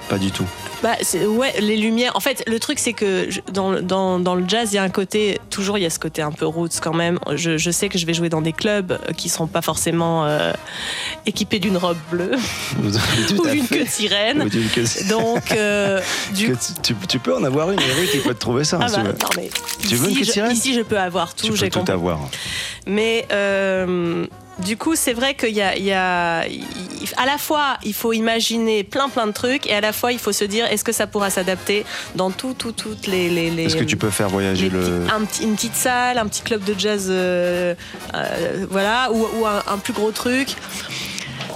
pas 0.08 0.18
du 0.18 0.30
tout? 0.30 0.46
Bah, 0.82 0.94
ouais, 1.28 1.54
les 1.60 1.76
lumières. 1.76 2.12
En 2.16 2.20
fait, 2.20 2.44
le 2.46 2.60
truc, 2.60 2.78
c'est 2.78 2.92
que 2.92 3.26
je- 3.30 3.40
dans, 3.52 3.70
le- 3.70 3.82
dans, 3.82 4.18
dans 4.20 4.34
le 4.34 4.44
jazz, 4.46 4.68
il 4.72 4.76
y 4.76 4.78
a 4.78 4.82
un 4.82 4.90
côté, 4.90 5.38
toujours, 5.50 5.78
il 5.78 5.82
y 5.82 5.86
a 5.86 5.90
ce 5.90 5.98
côté 5.98 6.20
un 6.22 6.30
peu 6.32 6.46
roots 6.46 6.80
quand 6.82 6.92
même. 6.94 7.18
Je, 7.34 7.56
je 7.56 7.70
sais 7.70 7.88
que 7.88 7.98
je 7.98 8.04
vais 8.06 8.12
jouer 8.14 8.28
dans 8.28 8.42
des 8.42 8.52
clubs 8.52 8.92
euh, 8.92 9.12
qui 9.12 9.28
seront 9.28 9.46
pas 9.46 9.62
forcément 9.62 10.26
euh, 10.26 10.52
équipés 11.24 11.58
d'une 11.58 11.76
robe 11.78 11.96
bleue 12.10 12.32
ou 13.38 13.48
d'une 13.48 13.66
queue 13.66 13.84
de 13.84 13.88
sirène. 13.88 14.42
Ou 14.42 14.48
d'une 14.48 14.68
queue 14.68 14.82
de- 14.82 15.08
Donc, 15.08 15.52
euh, 15.52 16.00
du 16.34 16.54
tu, 16.82 16.94
tu- 17.08 17.18
peux 17.18 17.34
en 17.34 17.42
avoir 17.44 17.70
une, 17.70 17.80
Eric, 17.80 18.10
qui 18.10 18.18
peut 18.18 18.34
te 18.34 18.38
trouver 18.40 18.64
ça. 18.64 18.78
Ah 18.82 18.88
si 18.88 18.96
bah, 18.96 19.02
non, 19.04 19.12
mais 19.36 19.48
Tu 19.88 19.96
veux 19.96 20.08
une 20.10 20.12
ici, 20.12 20.18
queue 20.20 20.20
de 20.20 20.26
je, 20.26 20.32
sirène 20.32 20.52
ici, 20.52 20.74
je 20.74 20.82
peux 20.82 20.98
avoir 20.98 21.34
tout, 21.34 21.46
Tu 21.46 21.52
peux 21.52 21.68
tout 21.70 21.90
avoir. 21.90 22.20
Mais 22.86 23.26
euh, 23.32 24.26
du 24.58 24.76
coup, 24.76 24.94
c'est 24.96 25.12
vrai 25.12 25.34
qu'il 25.34 25.54
y 25.54 25.62
a, 25.62 25.76
y 25.76 25.92
à 25.92 27.26
la 27.26 27.38
fois, 27.38 27.76
il 27.84 27.92
faut 27.94 28.12
imaginer 28.12 28.82
plein 28.84 29.08
plein 29.08 29.26
de 29.26 29.32
trucs, 29.32 29.66
et 29.66 29.74
à 29.74 29.80
la 29.80 29.92
fois, 29.92 30.12
il 30.12 30.18
faut 30.18 30.32
se 30.32 30.44
dire, 30.44 30.64
est-ce 30.66 30.82
que 30.84 30.92
ça 30.92 31.06
pourra 31.06 31.30
s'adapter 31.30 31.84
dans 32.14 32.30
tout, 32.30 32.54
tout, 32.54 32.72
toutes 32.72 33.06
les, 33.06 33.28
les, 33.28 33.50
les- 33.50 33.64
Est-ce 33.64 33.76
que 33.76 33.84
tu 33.84 33.96
peux 33.96 34.10
faire 34.10 34.28
voyager 34.28 34.68
le. 34.68 35.06
un 35.14 35.20
une 35.42 35.54
petite 35.54 35.74
salle, 35.74 36.18
un 36.18 36.26
petit 36.26 36.42
club 36.42 36.64
de 36.64 36.74
jazz, 36.78 37.06
euh, 37.10 37.74
euh, 38.14 38.66
voilà, 38.70 39.10
ou, 39.12 39.26
ou 39.38 39.46
un, 39.46 39.62
un 39.66 39.78
plus 39.78 39.92
gros 39.92 40.10
truc. 40.10 40.48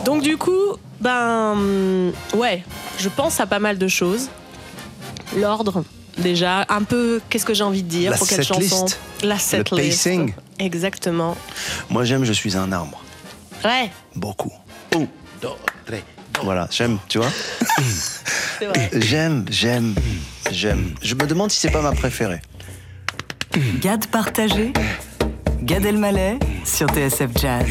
Donc 0.04 0.22
du 0.22 0.36
coup, 0.36 0.76
ben 1.00 2.12
ouais, 2.36 2.62
je 2.98 3.08
pense 3.08 3.40
à 3.40 3.46
pas 3.46 3.58
mal 3.58 3.78
de 3.78 3.88
choses. 3.88 4.28
L'ordre, 5.36 5.84
déjà, 6.18 6.64
un 6.68 6.82
peu, 6.82 7.20
qu'est-ce 7.28 7.44
que 7.44 7.54
j'ai 7.54 7.64
envie 7.64 7.82
de 7.82 7.88
dire 7.88 8.10
La 8.12 8.16
pour 8.18 8.26
quelle 8.28 8.44
chanson 8.44 8.86
La 9.22 9.38
setlist. 9.38 9.90
pacing. 10.04 10.32
Exactement. 10.58 11.36
Moi, 11.88 12.04
j'aime, 12.04 12.24
je 12.24 12.32
suis 12.32 12.56
un 12.56 12.70
arbre. 12.72 13.02
Ouais, 13.64 13.90
Beaucoup. 14.16 14.52
Un, 14.94 15.00
deux, 15.00 15.08
trois. 15.86 15.98
Voilà, 16.42 16.68
j'aime, 16.70 16.98
tu 17.08 17.18
vois 17.18 17.28
c'est 18.58 18.66
vrai. 18.66 18.90
J'aime, 18.94 19.44
j'aime, 19.50 19.94
j'aime. 20.50 20.94
Je 21.02 21.14
me 21.14 21.26
demande 21.26 21.50
si 21.50 21.60
c'est 21.60 21.70
pas 21.70 21.82
ma 21.82 21.92
préférée. 21.92 22.40
Gad 23.80 24.06
partagé, 24.06 24.72
Gad 25.62 25.84
Elmaleh 25.84 26.38
sur 26.64 26.88
TSF 26.88 27.28
Jazz. 27.38 27.66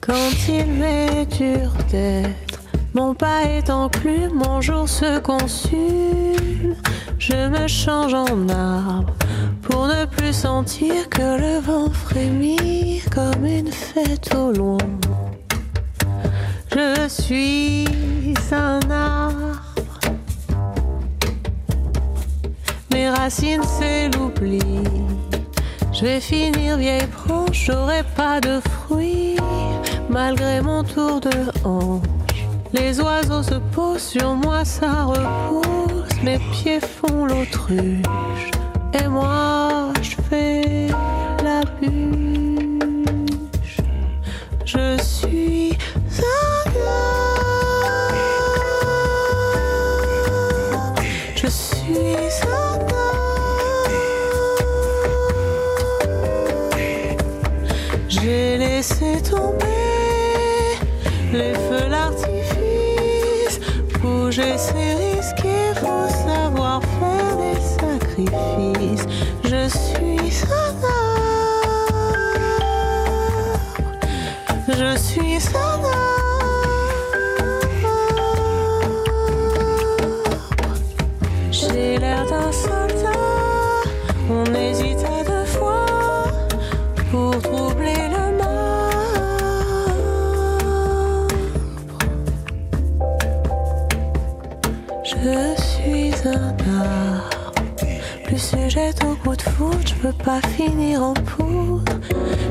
Quand 0.00 0.30
il 0.48 0.66
m'est 0.66 1.26
dur 1.26 1.72
d'être, 1.90 2.57
mon 2.94 3.14
pas 3.14 3.44
est 3.44 3.70
enclume, 3.70 4.34
mon 4.34 4.60
jour 4.60 4.88
se 4.88 5.18
consume. 5.18 6.74
Je 7.18 7.48
me 7.48 7.66
change 7.68 8.14
en 8.14 8.48
arbre 8.48 9.14
pour 9.62 9.86
ne 9.86 10.04
plus 10.06 10.32
sentir 10.32 11.08
que 11.10 11.38
le 11.38 11.60
vent 11.60 11.90
frémir 11.90 13.02
comme 13.14 13.44
une 13.44 13.70
fête 13.70 14.34
au 14.34 14.52
loin. 14.52 14.78
Je 16.74 17.08
suis 17.08 17.86
un 18.52 18.80
arbre. 18.90 19.60
Mes 22.92 23.10
racines, 23.10 23.62
c'est 23.64 24.08
l'oubli. 24.16 24.60
Je 25.92 26.04
vais 26.04 26.20
finir 26.20 26.76
vieille 26.76 27.06
branche, 27.06 27.64
j'aurai 27.66 28.04
pas 28.16 28.40
de 28.40 28.60
fruits, 28.60 29.36
malgré 30.08 30.60
mon 30.60 30.84
tour 30.84 31.20
de 31.20 31.30
hanche. 31.64 32.17
Les 32.72 33.00
oiseaux 33.00 33.42
se 33.42 33.54
posent 33.74 34.02
sur 34.02 34.34
moi, 34.34 34.64
ça 34.64 35.04
repousse, 35.04 36.22
mes 36.22 36.38
pieds 36.52 36.80
font 36.80 37.24
l'autruche, 37.24 38.50
et 38.92 39.08
moi 39.08 39.92
je 40.02 40.16
fais 40.28 40.88
la 41.42 41.62
bûche. 41.80 42.18
Je 99.84 99.94
peux 99.94 100.12
pas 100.24 100.40
finir 100.56 101.02
en 101.02 101.14
poudre. 101.14 101.92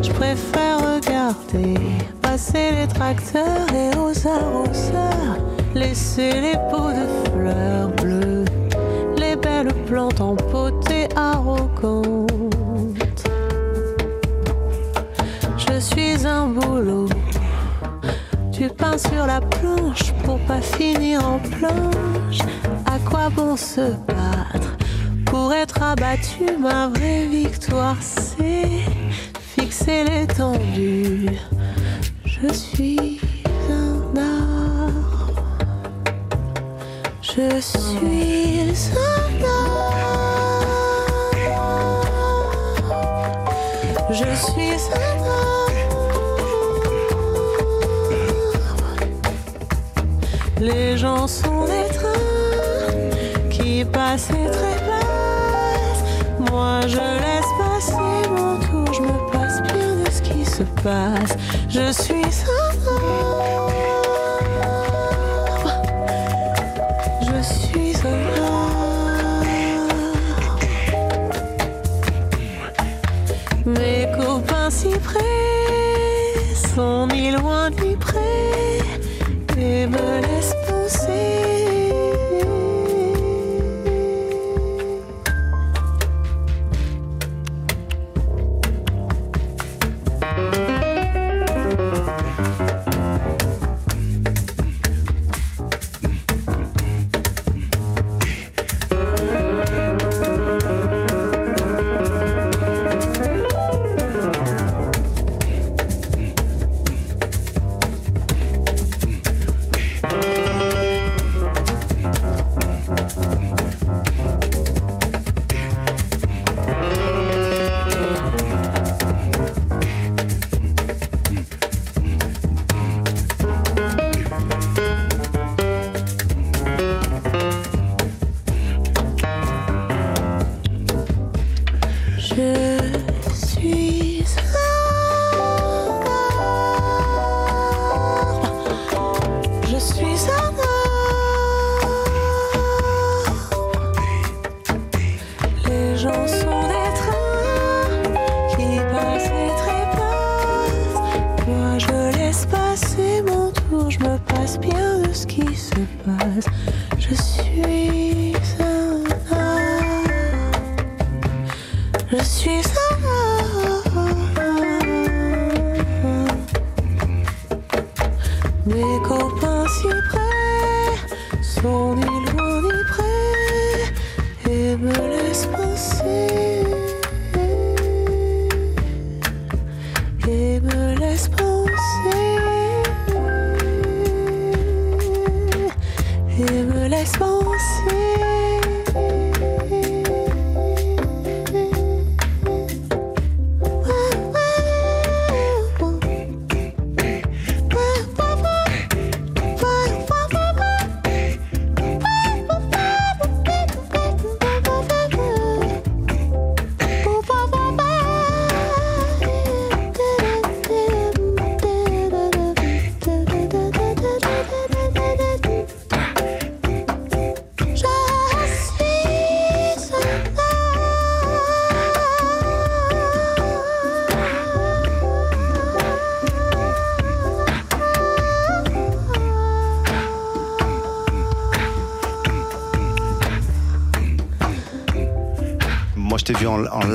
Je 0.02 0.12
préfère 0.12 0.78
regarder 0.80 1.76
passer 2.22 2.72
les 2.72 2.88
tracteurs 2.88 3.68
et 3.74 3.96
aux 3.98 4.28
arroseurs. 4.28 5.38
Laisser 5.74 6.32
les 6.42 6.58
pots 6.70 6.92
de 6.92 7.32
fleurs 7.32 7.90
bleues, 8.02 8.46
les 9.18 9.36
belles 9.36 9.74
plantes 9.86 10.22
empotées 10.22 11.08
arrogantes. 11.16 12.28
Je 15.58 15.80
suis 15.80 16.26
un 16.26 16.48
boulot 16.48 17.08
du 18.52 18.70
pain 18.70 18.98
sur 18.98 19.26
la 19.28 19.40
planche 19.40 20.14
pour 20.24 20.40
pas 20.40 20.62
finir 20.62 21.24
en 21.24 21.40
planche. 21.40 22.40
À 22.86 22.98
quoi 23.08 23.30
bon 23.30 23.56
se 23.56 23.92
battre? 24.08 24.37
Pour 25.30 25.54
être 25.54 25.82
abattu 25.82 26.58
Ma 26.60 26.88
vraie 26.88 27.26
victoire, 27.28 27.98
c'est 28.00 28.84
fixer 29.40 30.04
l'étendue. 30.04 31.30
Je 32.26 32.54
suis 32.54 33.20
un 33.70 34.18
arbre. 34.18 35.32
Je 37.22 37.60
suis 37.60 38.76
un 38.94 39.46
arbre. 39.46 39.88
Je 44.10 44.36
suis 44.36 44.80
un 44.94 45.24
arbre. 45.24 45.68
Les 50.60 50.98
gens 50.98 51.28
sont 51.28 51.66
des 51.66 51.88
trains 51.94 53.50
qui 53.52 53.86
passent 53.86 54.30
très 54.30 54.77
je 56.88 56.96
laisse 56.96 57.52
passer 57.58 58.30
mon 58.30 58.60
tour, 58.60 58.94
je 58.94 59.02
me 59.02 59.32
passe 59.32 59.62
bien 59.64 59.96
de 59.96 60.10
ce 60.10 60.22
qui 60.22 60.46
se 60.46 60.64
passe. 60.84 61.36
Je 61.70 61.92
suis 61.92 62.24
un 62.24 63.67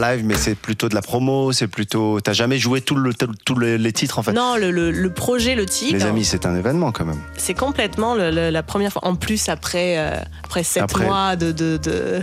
live, 0.02 0.24
mais 0.24 0.34
c'est 0.34 0.54
plutôt 0.54 0.88
de 0.88 0.94
la 0.94 1.00
promo, 1.02 1.52
c'est 1.52 1.68
plutôt. 1.68 2.20
T'as 2.20 2.32
jamais 2.32 2.58
joué 2.58 2.80
tous 2.80 2.96
le, 2.96 3.12
tous 3.14 3.58
les, 3.58 3.78
les 3.78 3.92
titres 3.92 4.18
en 4.18 4.22
fait. 4.22 4.32
Non, 4.32 4.56
le, 4.56 4.70
le- 4.70 4.90
le 4.90 5.10
projet, 5.12 5.54
le 5.54 5.64
titre, 5.66 5.94
Les 5.94 6.04
amis, 6.04 6.24
c'est 6.24 6.44
un 6.46 6.56
événement 6.56 6.92
quand 6.92 7.04
même. 7.04 7.20
c'est 7.38 7.54
complètement 7.54 8.14
la 8.14 8.62
première 8.62 8.92
fois. 8.92 9.04
En 9.06 9.14
plus, 9.14 9.48
après, 9.48 9.96
euh, 9.98 10.16
après 10.44 10.62
sept 10.64 10.82
Après. 10.82 11.04
mois 11.06 11.36
de, 11.36 11.52
de, 11.52 11.76
de, 11.76 12.20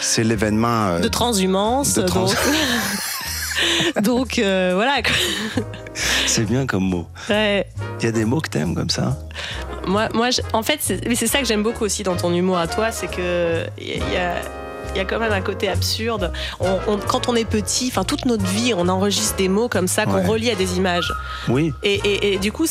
C'est 0.00 0.24
l'événement. 0.24 0.86
euh, 0.88 1.00
de 1.00 1.08
transhumance. 1.08 1.94
de 1.94 2.02
trans- 2.02 2.24
Donc, 2.26 2.34
donc, 4.02 4.38
euh, 4.38 4.72
voilà. 4.74 4.96
c'est 6.26 6.44
bien 6.44 6.66
comme 6.66 6.84
mot. 6.84 7.06
Ouais. 7.28 7.66
Il 8.00 8.04
y 8.04 8.08
a 8.08 8.12
des 8.12 8.24
mots 8.24 8.40
que 8.40 8.48
t'aimes 8.48 8.74
comme 8.74 8.90
ça 8.90 9.18
Moi, 9.86 10.08
moi 10.14 10.30
je- 10.30 10.40
en 10.52 10.62
fait, 10.62 10.78
c'est 10.80 11.26
ça 11.26 11.40
que 11.40 11.46
j'aime 11.46 11.62
beaucoup 11.62 11.84
aussi 11.84 12.02
dans 12.02 12.16
ton 12.16 12.32
humour 12.32 12.58
à 12.58 12.68
toi, 12.68 12.92
c'est 12.92 13.08
que 13.08 13.64
il 13.80 13.96
y 14.12 14.16
a, 14.16 14.36
il 14.94 14.98
y 14.98 15.00
a 15.00 15.04
quand 15.04 15.18
même 15.18 15.32
un 15.32 15.40
côté 15.40 15.68
absurde. 15.68 16.32
On- 16.60 16.78
on- 16.86 16.98
quand 16.98 17.28
on 17.28 17.34
est 17.36 17.44
petit, 17.44 17.88
enfin 17.90 18.04
toute 18.04 18.24
notre 18.24 18.44
vie, 18.46 18.72
on 18.76 18.88
enregistre 18.88 19.36
des 19.36 19.48
mots 19.48 19.68
comme 19.68 19.88
ça 19.88 20.04
qu'on 20.06 20.14
Ouais. 20.14 20.26
relie 20.26 20.50
à 20.50 20.54
des 20.54 20.76
images. 20.76 21.12
Oui. 21.48 21.72
Et, 21.82 21.94
et- 21.94 22.34
et 22.34 22.38
du 22.38 22.52
coup, 22.52 22.66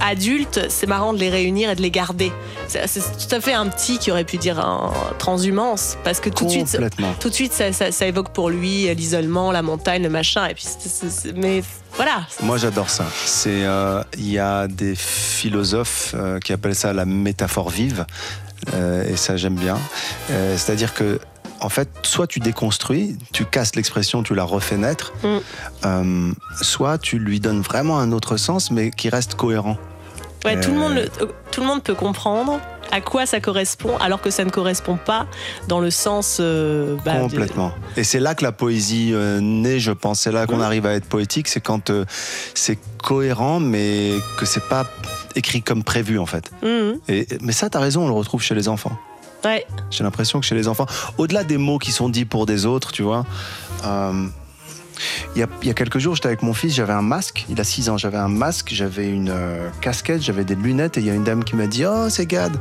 adulte, 0.00 0.60
c'est 0.70 0.88
marrant 0.88 1.12
de 1.12 1.18
les 1.18 1.30
réunir 1.30 1.70
et 1.70 1.74
de 1.76 1.80
les 1.82 1.90
garder. 1.90 2.32
C'est 2.66 2.82
tout 3.00 3.32
à 3.34 3.40
fait 3.40 3.52
un 3.52 3.68
petit 3.68 3.98
qui 3.98 4.10
aurait 4.10 4.24
pu 4.24 4.38
dire 4.38 4.58
un 4.58 4.92
transhumance, 5.18 5.96
parce 6.02 6.18
que 6.20 6.28
tout 6.30 6.44
de 6.46 6.50
suite, 6.50 6.76
tout 7.20 7.28
de 7.28 7.34
suite, 7.34 7.52
ça, 7.52 7.72
ça- 7.72 7.92
ça 7.92 8.06
évoque 8.06 8.30
pour 8.30 8.50
lui 8.50 8.92
l'isolement, 8.94 9.52
la 9.52 9.62
montagne, 9.62 10.02
le 10.02 10.08
machin. 10.10 10.46
Et 10.46 10.54
puis, 10.54 10.64
mais 11.36 11.62
voilà. 11.96 12.26
Moi, 12.42 12.58
j'adore 12.58 12.90
ça. 12.90 13.04
C'est, 13.24 13.64
euh, 13.64 14.02
il 14.18 14.28
y 14.30 14.38
a 14.38 14.66
des 14.66 14.94
philosophes 14.96 16.14
euh, 16.18 16.40
qui 16.40 16.52
appellent 16.52 16.74
ça 16.74 16.92
la 16.92 17.04
métaphore 17.04 17.70
vive, 17.70 18.04
euh, 18.74 19.08
et 19.08 19.16
ça 19.16 19.36
j'aime 19.36 19.54
bien. 19.56 19.78
C'est-à-dire 20.56 20.92
que 20.94 21.20
en 21.64 21.68
fait, 21.70 21.88
soit 22.02 22.26
tu 22.26 22.40
déconstruis, 22.40 23.16
tu 23.32 23.44
casses 23.46 23.74
l'expression, 23.74 24.22
tu 24.22 24.34
la 24.34 24.44
refais 24.44 24.76
naître, 24.76 25.12
Mm. 25.22 25.38
euh, 25.86 26.32
soit 26.60 26.98
tu 26.98 27.18
lui 27.18 27.40
donnes 27.40 27.62
vraiment 27.62 27.98
un 27.98 28.12
autre 28.12 28.36
sens, 28.36 28.70
mais 28.70 28.90
qui 28.90 29.08
reste 29.08 29.34
cohérent. 29.34 29.78
Ouais, 30.44 30.60
tout, 30.60 30.70
le 30.72 30.76
Euh, 30.76 30.78
monde 30.80 30.94
le- 30.94 31.08
euh, 31.22 31.26
tout 31.50 31.62
le 31.62 31.66
monde 31.66 31.82
peut 31.82 31.94
comprendre 31.94 32.60
à 32.92 33.00
quoi 33.00 33.24
ça 33.24 33.40
correspond, 33.40 33.96
alors 33.96 34.20
que 34.20 34.28
ça 34.28 34.44
ne 34.44 34.50
correspond 34.50 34.98
pas 34.98 35.26
dans 35.68 35.80
le 35.80 35.90
sens. 35.90 36.36
euh, 36.38 36.96
bah, 37.02 37.14
de- 37.14 37.20
Complètement. 37.20 37.72
Et 37.96 38.04
c'est 38.04 38.20
là 38.20 38.34
que 38.34 38.44
la 38.44 38.52
poésie 38.52 39.12
euh, 39.14 39.40
naît, 39.40 39.80
je 39.80 39.90
pense. 39.92 40.20
C'est 40.20 40.32
là 40.32 40.46
qu'on 40.46 40.60
arrive 40.60 40.84
à 40.84 40.92
être 40.92 41.06
poétique, 41.06 41.48
c'est 41.48 41.62
quand 41.62 41.88
euh, 41.88 42.04
c'est 42.54 42.78
cohérent, 43.02 43.58
mais 43.58 44.12
que 44.38 44.44
c'est 44.44 44.68
pas 44.68 44.84
écrit 45.34 45.62
comme 45.62 45.82
prévu, 45.82 46.18
en 46.18 46.26
fait. 46.26 46.50
Et, 47.08 47.26
mais 47.40 47.52
ça, 47.52 47.70
t'as 47.70 47.80
raison, 47.80 48.04
on 48.04 48.08
le 48.08 48.12
retrouve 48.14 48.42
chez 48.42 48.54
les 48.54 48.68
enfants. 48.68 48.96
J'ai 49.90 50.04
l'impression 50.04 50.40
que 50.40 50.46
chez 50.46 50.54
les 50.54 50.68
enfants, 50.68 50.86
au-delà 51.18 51.44
des 51.44 51.58
mots 51.58 51.78
qui 51.78 51.92
sont 51.92 52.08
dits 52.08 52.24
pour 52.24 52.46
des 52.46 52.66
autres, 52.66 52.92
tu 52.92 53.02
vois, 53.02 53.24
euh, 53.84 54.26
il 55.34 55.40
y, 55.40 55.70
a, 55.70 55.74
quelques 55.74 55.98
jours, 55.98 56.14
j'étais 56.14 56.28
avec 56.28 56.42
mon 56.42 56.54
fils, 56.54 56.74
j'avais 56.74 56.92
un 56.92 57.02
masque, 57.02 57.44
il 57.48 57.60
a 57.60 57.64
6 57.64 57.88
ans, 57.90 57.98
j'avais 57.98 58.16
un 58.16 58.28
masque, 58.28 58.70
j'avais 58.72 59.08
une 59.08 59.30
euh, 59.30 59.68
casquette, 59.80 60.22
j'avais 60.22 60.44
des 60.44 60.54
lunettes, 60.54 60.98
et 60.98 61.00
il 61.00 61.06
y 61.06 61.10
a 61.10 61.14
une 61.14 61.24
dame 61.24 61.44
qui 61.44 61.56
m'a 61.56 61.66
dit 61.66 61.84
Oh, 61.86 62.08
c'est 62.08 62.26
Gad. 62.26 62.56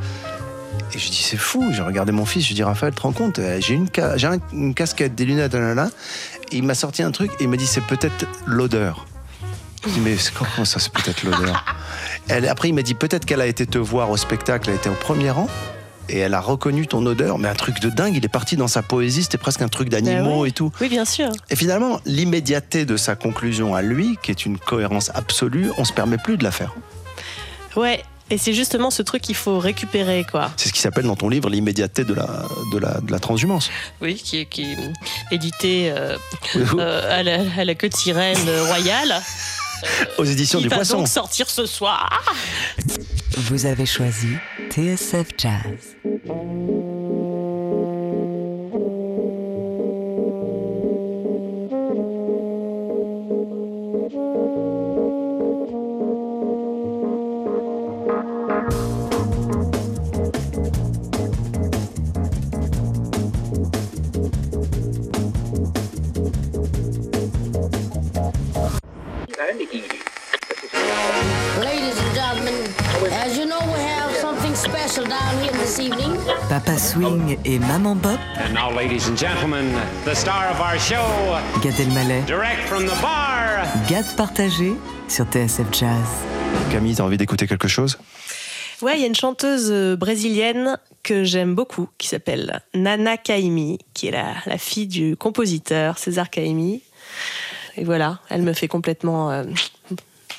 Et 0.94 1.00
je 1.00 1.10
dis 1.10 1.22
C'est 1.22 1.38
fou, 1.38 1.72
j'ai 1.72 1.84
regardé 1.84 2.12
mon 2.12 2.26
fils, 2.26 2.48
je 2.48 2.54
dis 2.54 2.64
Raphaël, 2.64 2.94
te 2.94 3.02
rends 3.02 3.12
compte, 3.12 3.40
euh, 3.40 3.60
j'ai 3.62 3.76
une, 3.76 3.90
casquette, 4.74 5.16
des 5.16 5.26
lunettes, 5.26 5.54
là, 5.54 5.74
là. 5.74 5.90
Et 6.52 6.58
il 6.58 6.64
m'a 6.64 6.76
sorti 6.76 7.04
un 7.04 7.12
truc, 7.12 7.32
et 7.40 7.44
il 7.44 7.50
m'a 7.50 7.58
dit 7.58 7.68
C'est 7.68 7.86
peut-être 7.86 8.26
l'odeur. 8.46 9.06
Je 9.86 9.90
dis 9.92 10.00
Mais 10.00 10.16
comment 10.38 10.66
ça, 10.66 10.80
c'est 10.80 10.92
peut-être 10.92 11.24
l'odeur? 11.24 11.64
Après, 12.50 12.70
il 12.70 12.74
m'a 12.74 12.82
dit 12.82 12.96
Peut-être 12.96 13.26
qu'elle 13.26 13.42
a 13.42 13.48
été 13.48 13.66
te 13.66 13.78
voir 13.78 14.10
au 14.10 14.18
spectacle, 14.18 14.70
elle 14.70 14.78
était 14.78 14.90
au 14.90 14.96
premier 14.96 15.30
rang 15.30 15.48
et 16.10 16.20
elle 16.20 16.34
a 16.34 16.42
reconnu 16.42 16.88
ton 16.88 17.06
odeur, 17.06 17.38
mais 17.38 17.48
un 17.48 17.56
truc 17.56 17.80
de 17.80 17.90
dingue, 17.90 18.16
il 18.16 18.26
est 18.26 18.30
parti 18.30 18.56
dans 18.56 18.68
sa 18.68 18.82
poésie, 18.82 19.24
c'était 19.24 19.38
presque 19.38 19.62
un 19.62 19.70
truc 19.70 19.90
d'animaux 19.90 20.42
ouais. 20.42 20.50
et 20.50 20.52
tout. 20.52 20.72
Oui, 20.82 20.90
bien 20.90 21.06
sûr. 21.06 21.30
Et 21.50 21.56
finalement, 21.56 22.00
l'immédiateté 22.06 22.86
de 22.86 22.98
sa 22.98 23.16
conclusion 23.16 23.76
à 23.76 23.82
lui, 23.82 24.18
qui 24.22 24.32
est 24.32 24.46
une 24.46 24.58
cohérence 24.58 25.12
absolue, 25.14 25.72
on 25.78 25.86
se 25.86 25.94
permet 25.94 26.18
plus 26.18 26.38
de 26.38 26.44
la 26.44 26.52
faire. 26.52 26.74
Ouais. 27.76 28.04
Et 28.30 28.38
c'est 28.38 28.54
justement 28.54 28.90
ce 28.90 29.02
truc 29.04 29.22
qu'il 29.22 29.36
faut 29.36 29.60
récupérer, 29.60 30.26
quoi. 30.30 30.50
C'est 30.56 30.70
ce 30.70 30.74
qui 30.74 30.80
s'appelle 30.80 31.06
dans 31.06 31.16
ton 31.16 31.28
livre 31.30 31.50
l'immédiateté 31.50 32.04
de 32.04 32.14
la, 32.14 32.46
de, 32.72 32.78
la, 32.80 33.02
de 33.02 33.12
la 33.12 33.20
transhumance. 33.20 33.70
Oui, 34.02 34.16
qui 34.16 34.40
est, 34.40 34.46
qui 34.46 34.72
est 34.72 34.78
édité 35.32 35.92
euh, 35.92 36.18
euh, 36.56 37.20
à, 37.20 37.22
la, 37.22 37.42
à 37.58 37.66
la 37.66 37.76
queue 37.76 37.90
de 37.90 37.96
sirène 37.96 38.50
royale. 38.68 39.22
Aux 40.18 40.24
éditions 40.24 40.60
qui 40.60 40.64
du 40.64 40.70
va 40.70 40.78
Poisson. 40.78 41.00
donc 41.00 41.10
sortir 41.10 41.50
ce 41.50 41.66
soir. 41.66 42.24
Vous 43.38 43.66
avez 43.66 43.86
choisi 43.86 44.30
TSF 44.70 45.38
Jazz. 45.38 46.93
Papa 76.54 76.78
Swing 76.78 77.36
et 77.46 77.58
Maman 77.58 77.96
Bop, 77.96 78.20
And 78.38 78.54
now, 78.54 78.70
ladies 78.70 79.08
and 79.10 79.18
gentlemen, 79.18 79.74
the 80.06 80.14
star 80.14 80.52
of 80.52 80.62
our 80.62 80.78
show, 80.78 81.02
Gad 81.64 81.74
Elmaleh, 81.80 82.24
direct 82.28 82.68
from 82.68 82.86
the 82.86 82.94
bar. 83.02 83.66
Gad 83.90 84.06
partagé 84.16 84.74
sur 85.08 85.26
TSF 85.26 85.66
Jazz. 85.72 86.06
Camille, 86.72 86.94
t'as 86.96 87.06
envie 87.06 87.18
d'écouter 87.18 87.48
quelque 87.48 87.68
chose? 87.68 87.98
Ouais, 88.84 88.98
il 88.98 89.02
y 89.02 89.04
a 89.04 89.08
une 89.08 89.16
chanteuse 89.16 89.72
euh, 89.72 89.96
brésilienne 89.96 90.78
que 91.02 91.24
j'aime 91.24 91.56
beaucoup 91.56 91.90
qui 91.98 92.08
s'appelle 92.08 92.62
Nana 92.76 93.18
Caymmi, 93.18 93.80
qui 93.96 94.10
est 94.10 94.12
la, 94.12 94.36
la 94.46 94.60
fille 94.60 94.86
du 94.86 95.18
compositeur 95.18 95.98
César 95.98 96.30
Caymmi. 96.30 96.84
Et 97.78 97.84
voilà, 97.84 98.20
elle 98.30 98.44
me 98.44 98.54
fait 98.54 98.68
complètement. 98.68 99.32
euh, 99.32 99.44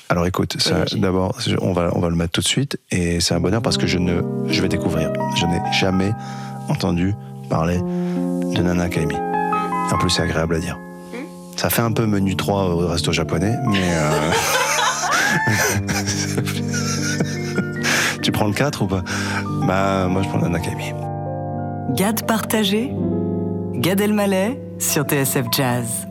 Alors 0.09 0.27
écoute, 0.27 0.61
ça, 0.61 0.85
d'abord, 0.97 1.35
on 1.61 1.73
va, 1.73 1.89
on 1.93 1.99
va 1.99 2.09
le 2.09 2.15
mettre 2.15 2.33
tout 2.33 2.41
de 2.41 2.47
suite, 2.47 2.77
et 2.91 3.19
c'est 3.19 3.33
un 3.33 3.39
bonheur 3.39 3.61
parce 3.61 3.77
que 3.77 3.87
je 3.87 3.97
ne, 3.97 4.21
je 4.47 4.61
vais 4.61 4.69
découvrir. 4.69 5.11
Je 5.35 5.45
n'ai 5.47 5.59
jamais 5.73 6.11
entendu 6.69 7.15
parler 7.49 7.79
de 7.79 8.61
Nana 8.61 8.87
Kaimi. 8.89 9.15
En 9.91 9.97
plus, 9.97 10.09
c'est 10.11 10.21
agréable 10.21 10.55
à 10.55 10.59
dire. 10.59 10.77
Ça 11.57 11.69
fait 11.69 11.81
un 11.81 11.91
peu 11.91 12.05
menu 12.05 12.35
3 12.35 12.63
au 12.65 12.87
resto 12.87 13.11
japonais, 13.11 13.53
mais. 13.67 13.79
euh, 13.81 14.31
tu 18.21 18.31
prends 18.31 18.45
le 18.47 18.53
4 18.53 18.81
ou 18.83 18.87
pas? 18.87 19.03
Bah, 19.67 20.07
moi 20.09 20.21
je 20.21 20.29
prends 20.29 20.39
Nana 20.39 20.59
Kaimi. 20.59 20.93
Gad 21.95 22.25
partagé, 22.27 22.91
Gad 23.75 24.01
Elmaleh 24.01 24.59
sur 24.79 25.03
TSF 25.03 25.45
Jazz. 25.51 26.07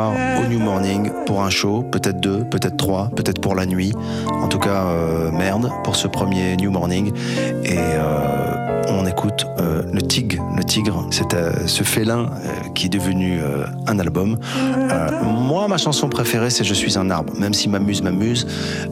Au 0.00 0.48
New 0.48 0.58
Morning 0.58 1.10
pour 1.26 1.42
un 1.42 1.50
show, 1.50 1.82
peut-être 1.82 2.20
deux, 2.20 2.44
peut-être 2.44 2.76
trois, 2.76 3.10
peut-être 3.14 3.40
pour 3.40 3.54
la 3.54 3.66
nuit. 3.66 3.92
En 4.26 4.48
tout 4.48 4.58
cas, 4.58 4.86
euh, 4.86 5.30
merde 5.30 5.70
pour 5.84 5.96
ce 5.96 6.08
premier 6.08 6.56
New 6.56 6.70
Morning. 6.70 7.12
Et 7.64 7.76
euh, 7.78 8.82
on 8.88 9.06
écoute 9.06 9.46
euh, 9.58 9.82
le 9.92 10.00
tigre, 10.00 10.42
le 10.56 10.64
tigre, 10.64 11.06
c'est 11.10 11.36
ce 11.66 11.82
félin 11.82 12.30
qui 12.74 12.86
est 12.86 12.88
devenu 12.88 13.40
un 13.86 13.98
album. 13.98 14.38
Moi, 15.22 15.68
ma 15.68 15.76
chanson 15.76 16.08
préférée, 16.08 16.50
c'est 16.50 16.64
Je 16.64 16.74
suis 16.74 16.96
un 16.96 17.10
arbre. 17.10 17.34
Même 17.38 17.54
si 17.54 17.68
m'amuse, 17.68 18.02
m'amuse. 18.02 18.46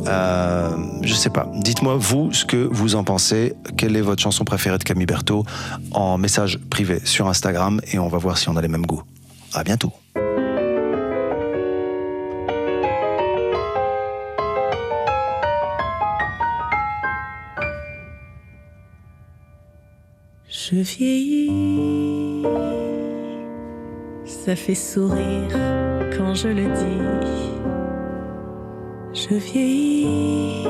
Je 0.06 1.14
sais 1.14 1.30
pas. 1.30 1.50
Dites-moi 1.54 1.96
vous 1.98 2.32
ce 2.32 2.44
que 2.44 2.68
vous 2.70 2.94
en 2.94 3.04
pensez. 3.04 3.54
Quelle 3.76 3.96
est 3.96 4.02
votre 4.02 4.22
chanson 4.22 4.44
préférée 4.44 4.78
de 4.78 4.84
Camille 4.84 5.06
Berthaud 5.06 5.44
en 5.92 6.18
message 6.18 6.58
privé 6.68 7.00
sur 7.04 7.28
Instagram? 7.28 7.80
Et 7.92 7.98
on 7.98 8.08
va 8.08 8.18
voir 8.18 8.36
si 8.36 8.48
on 8.48 8.56
a 8.56 8.62
les 8.62 8.68
mêmes 8.68 8.86
goûts. 8.86 9.02
À 9.54 9.64
bientôt. 9.64 9.92
Je 20.72 20.76
vieillis, 20.76 22.44
ça 24.24 24.54
fait 24.54 24.76
sourire 24.76 25.48
quand 26.16 26.34
je 26.34 26.46
le 26.46 26.62
dis. 26.62 27.50
Je 29.12 29.34
vieillis, 29.34 30.64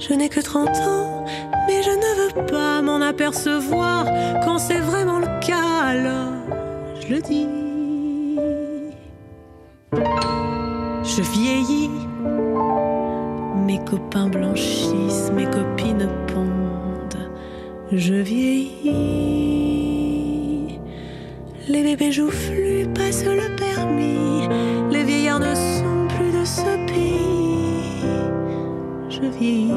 je 0.00 0.12
n'ai 0.14 0.28
que 0.28 0.40
30 0.40 0.68
ans, 0.88 1.24
mais 1.68 1.84
je 1.84 1.90
ne 1.90 2.34
veux 2.34 2.46
pas 2.46 2.82
m'en 2.82 3.00
apercevoir 3.00 4.04
quand 4.44 4.58
c'est 4.58 4.80
vraiment 4.80 5.20
le 5.20 5.28
cas, 5.46 5.84
alors 5.84 6.32
je 7.00 7.14
le 7.14 7.20
dis. 7.20 7.46
Je 11.04 11.22
vieillis, 11.22 11.90
mes 13.66 13.78
copains 13.84 14.28
blanchissent, 14.28 15.30
mes 15.32 15.44
copines 15.44 16.08
pondent. 16.26 16.59
Je 17.92 18.14
vieillis. 18.14 18.70
Les 21.68 21.82
bébés 21.82 22.12
joufflus 22.12 22.86
passent 22.94 23.24
le 23.24 23.56
permis. 23.56 24.46
Les 24.92 25.02
vieillards 25.02 25.40
ne 25.40 25.54
sont 25.54 26.06
plus 26.16 26.30
de 26.30 26.44
ce 26.44 26.86
pays. 26.86 28.04
Je 29.08 29.22
vieillis. 29.36 29.72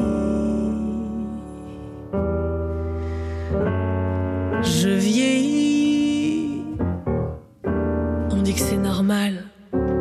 Je 4.62 4.90
vieillis. 4.90 6.62
On 8.30 8.42
dit 8.42 8.54
que 8.54 8.60
c'est 8.60 8.76
normal. 8.76 9.42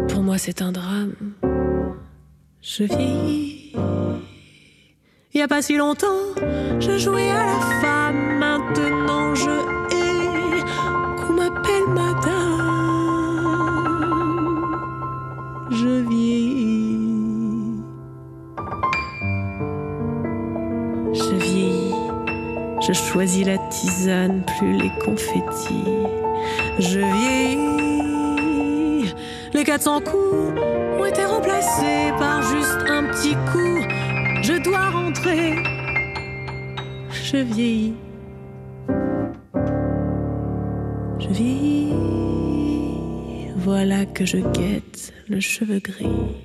Pour 0.10 0.22
moi, 0.22 0.38
c'est 0.38 0.62
un 0.62 0.72
drame. 0.72 1.16
Je 2.62 2.84
vieillis. 2.84 3.74
Il 5.36 5.40
y 5.40 5.42
a 5.42 5.48
pas 5.48 5.64
si 5.64 5.78
longtemps, 5.78 6.36
je 6.80 6.96
jouais 7.00 7.32
à 7.32 7.44
la 7.44 7.60
femme. 7.82 8.38
Maintenant, 8.38 9.34
je 9.34 9.50
hais 9.90 10.62
qu'on 11.18 11.34
m'appelle 11.34 11.88
madame. 11.88 12.54
Je 15.72 16.08
vieillis. 16.08 17.82
Je 21.14 21.36
vieillis. 21.36 21.96
Je 22.88 22.94
choisis 22.94 23.48
la 23.48 23.58
tisane, 23.58 24.44
plus 24.60 24.74
les 24.74 24.92
confettis. 25.04 25.84
Je 26.78 27.00
vieillis. 27.00 27.64
Les 29.52 29.64
400 29.64 30.02
coups 30.02 30.62
ont 31.00 31.06
été 31.06 31.26
remplacés 31.26 32.14
par 32.20 32.44
juste 32.44 32.86
un 32.88 33.06
petit 33.06 33.34
coup. 33.52 33.83
Je 34.44 34.62
dois 34.62 34.90
rentrer. 34.90 35.56
Je 37.12 37.38
vieillis. 37.38 37.94
Je 41.18 41.30
vieillis. 41.30 41.94
Voilà 43.56 44.06
que 44.06 44.26
je 44.26 44.40
guette 44.40 45.14
le 45.30 45.40
cheveu 45.40 45.80
gris. 45.80 46.36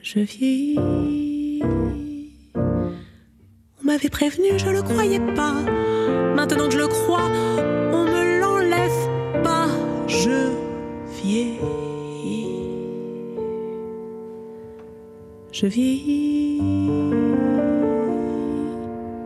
Je 0.00 0.20
vieillis. 0.20 1.62
On 2.54 3.84
m'avait 3.84 4.08
prévenu, 4.08 4.58
je 4.58 4.70
le 4.70 4.80
croyais 4.80 5.20
pas. 5.34 5.52
Maintenant 6.34 6.68
que 6.68 6.72
je 6.72 6.78
le 6.78 6.88
crois, 6.88 7.30
on 7.92 8.04
me 8.04 8.40
l'enlève 8.40 9.42
pas. 9.42 9.68
Je 10.08 10.48
vieillis. 11.22 11.83
Je 15.64 15.68
vieillis. 15.70 16.60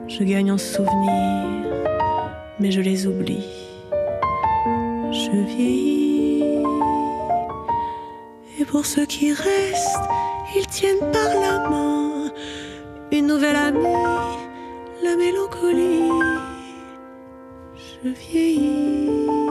Je 0.07 0.23
gagne 0.23 0.53
en 0.53 0.57
souvenirs, 0.57 1.67
mais 2.61 2.71
je 2.71 2.81
les 2.81 3.09
oublie. 3.09 3.45
Je 5.11 5.33
vieillis. 5.47 6.63
Et 8.61 8.65
pour 8.65 8.87
ceux 8.87 9.05
qui 9.05 9.33
restent, 9.33 10.09
ils 10.55 10.69
tiennent 10.69 11.11
par 11.13 11.41
la 11.43 11.69
main 11.69 12.31
une 13.11 13.27
nouvelle 13.27 13.57
amie, 13.57 14.05
la 15.03 15.17
mélancolie. 15.17 16.09
Je 17.75 18.11
vieillis. 18.11 19.48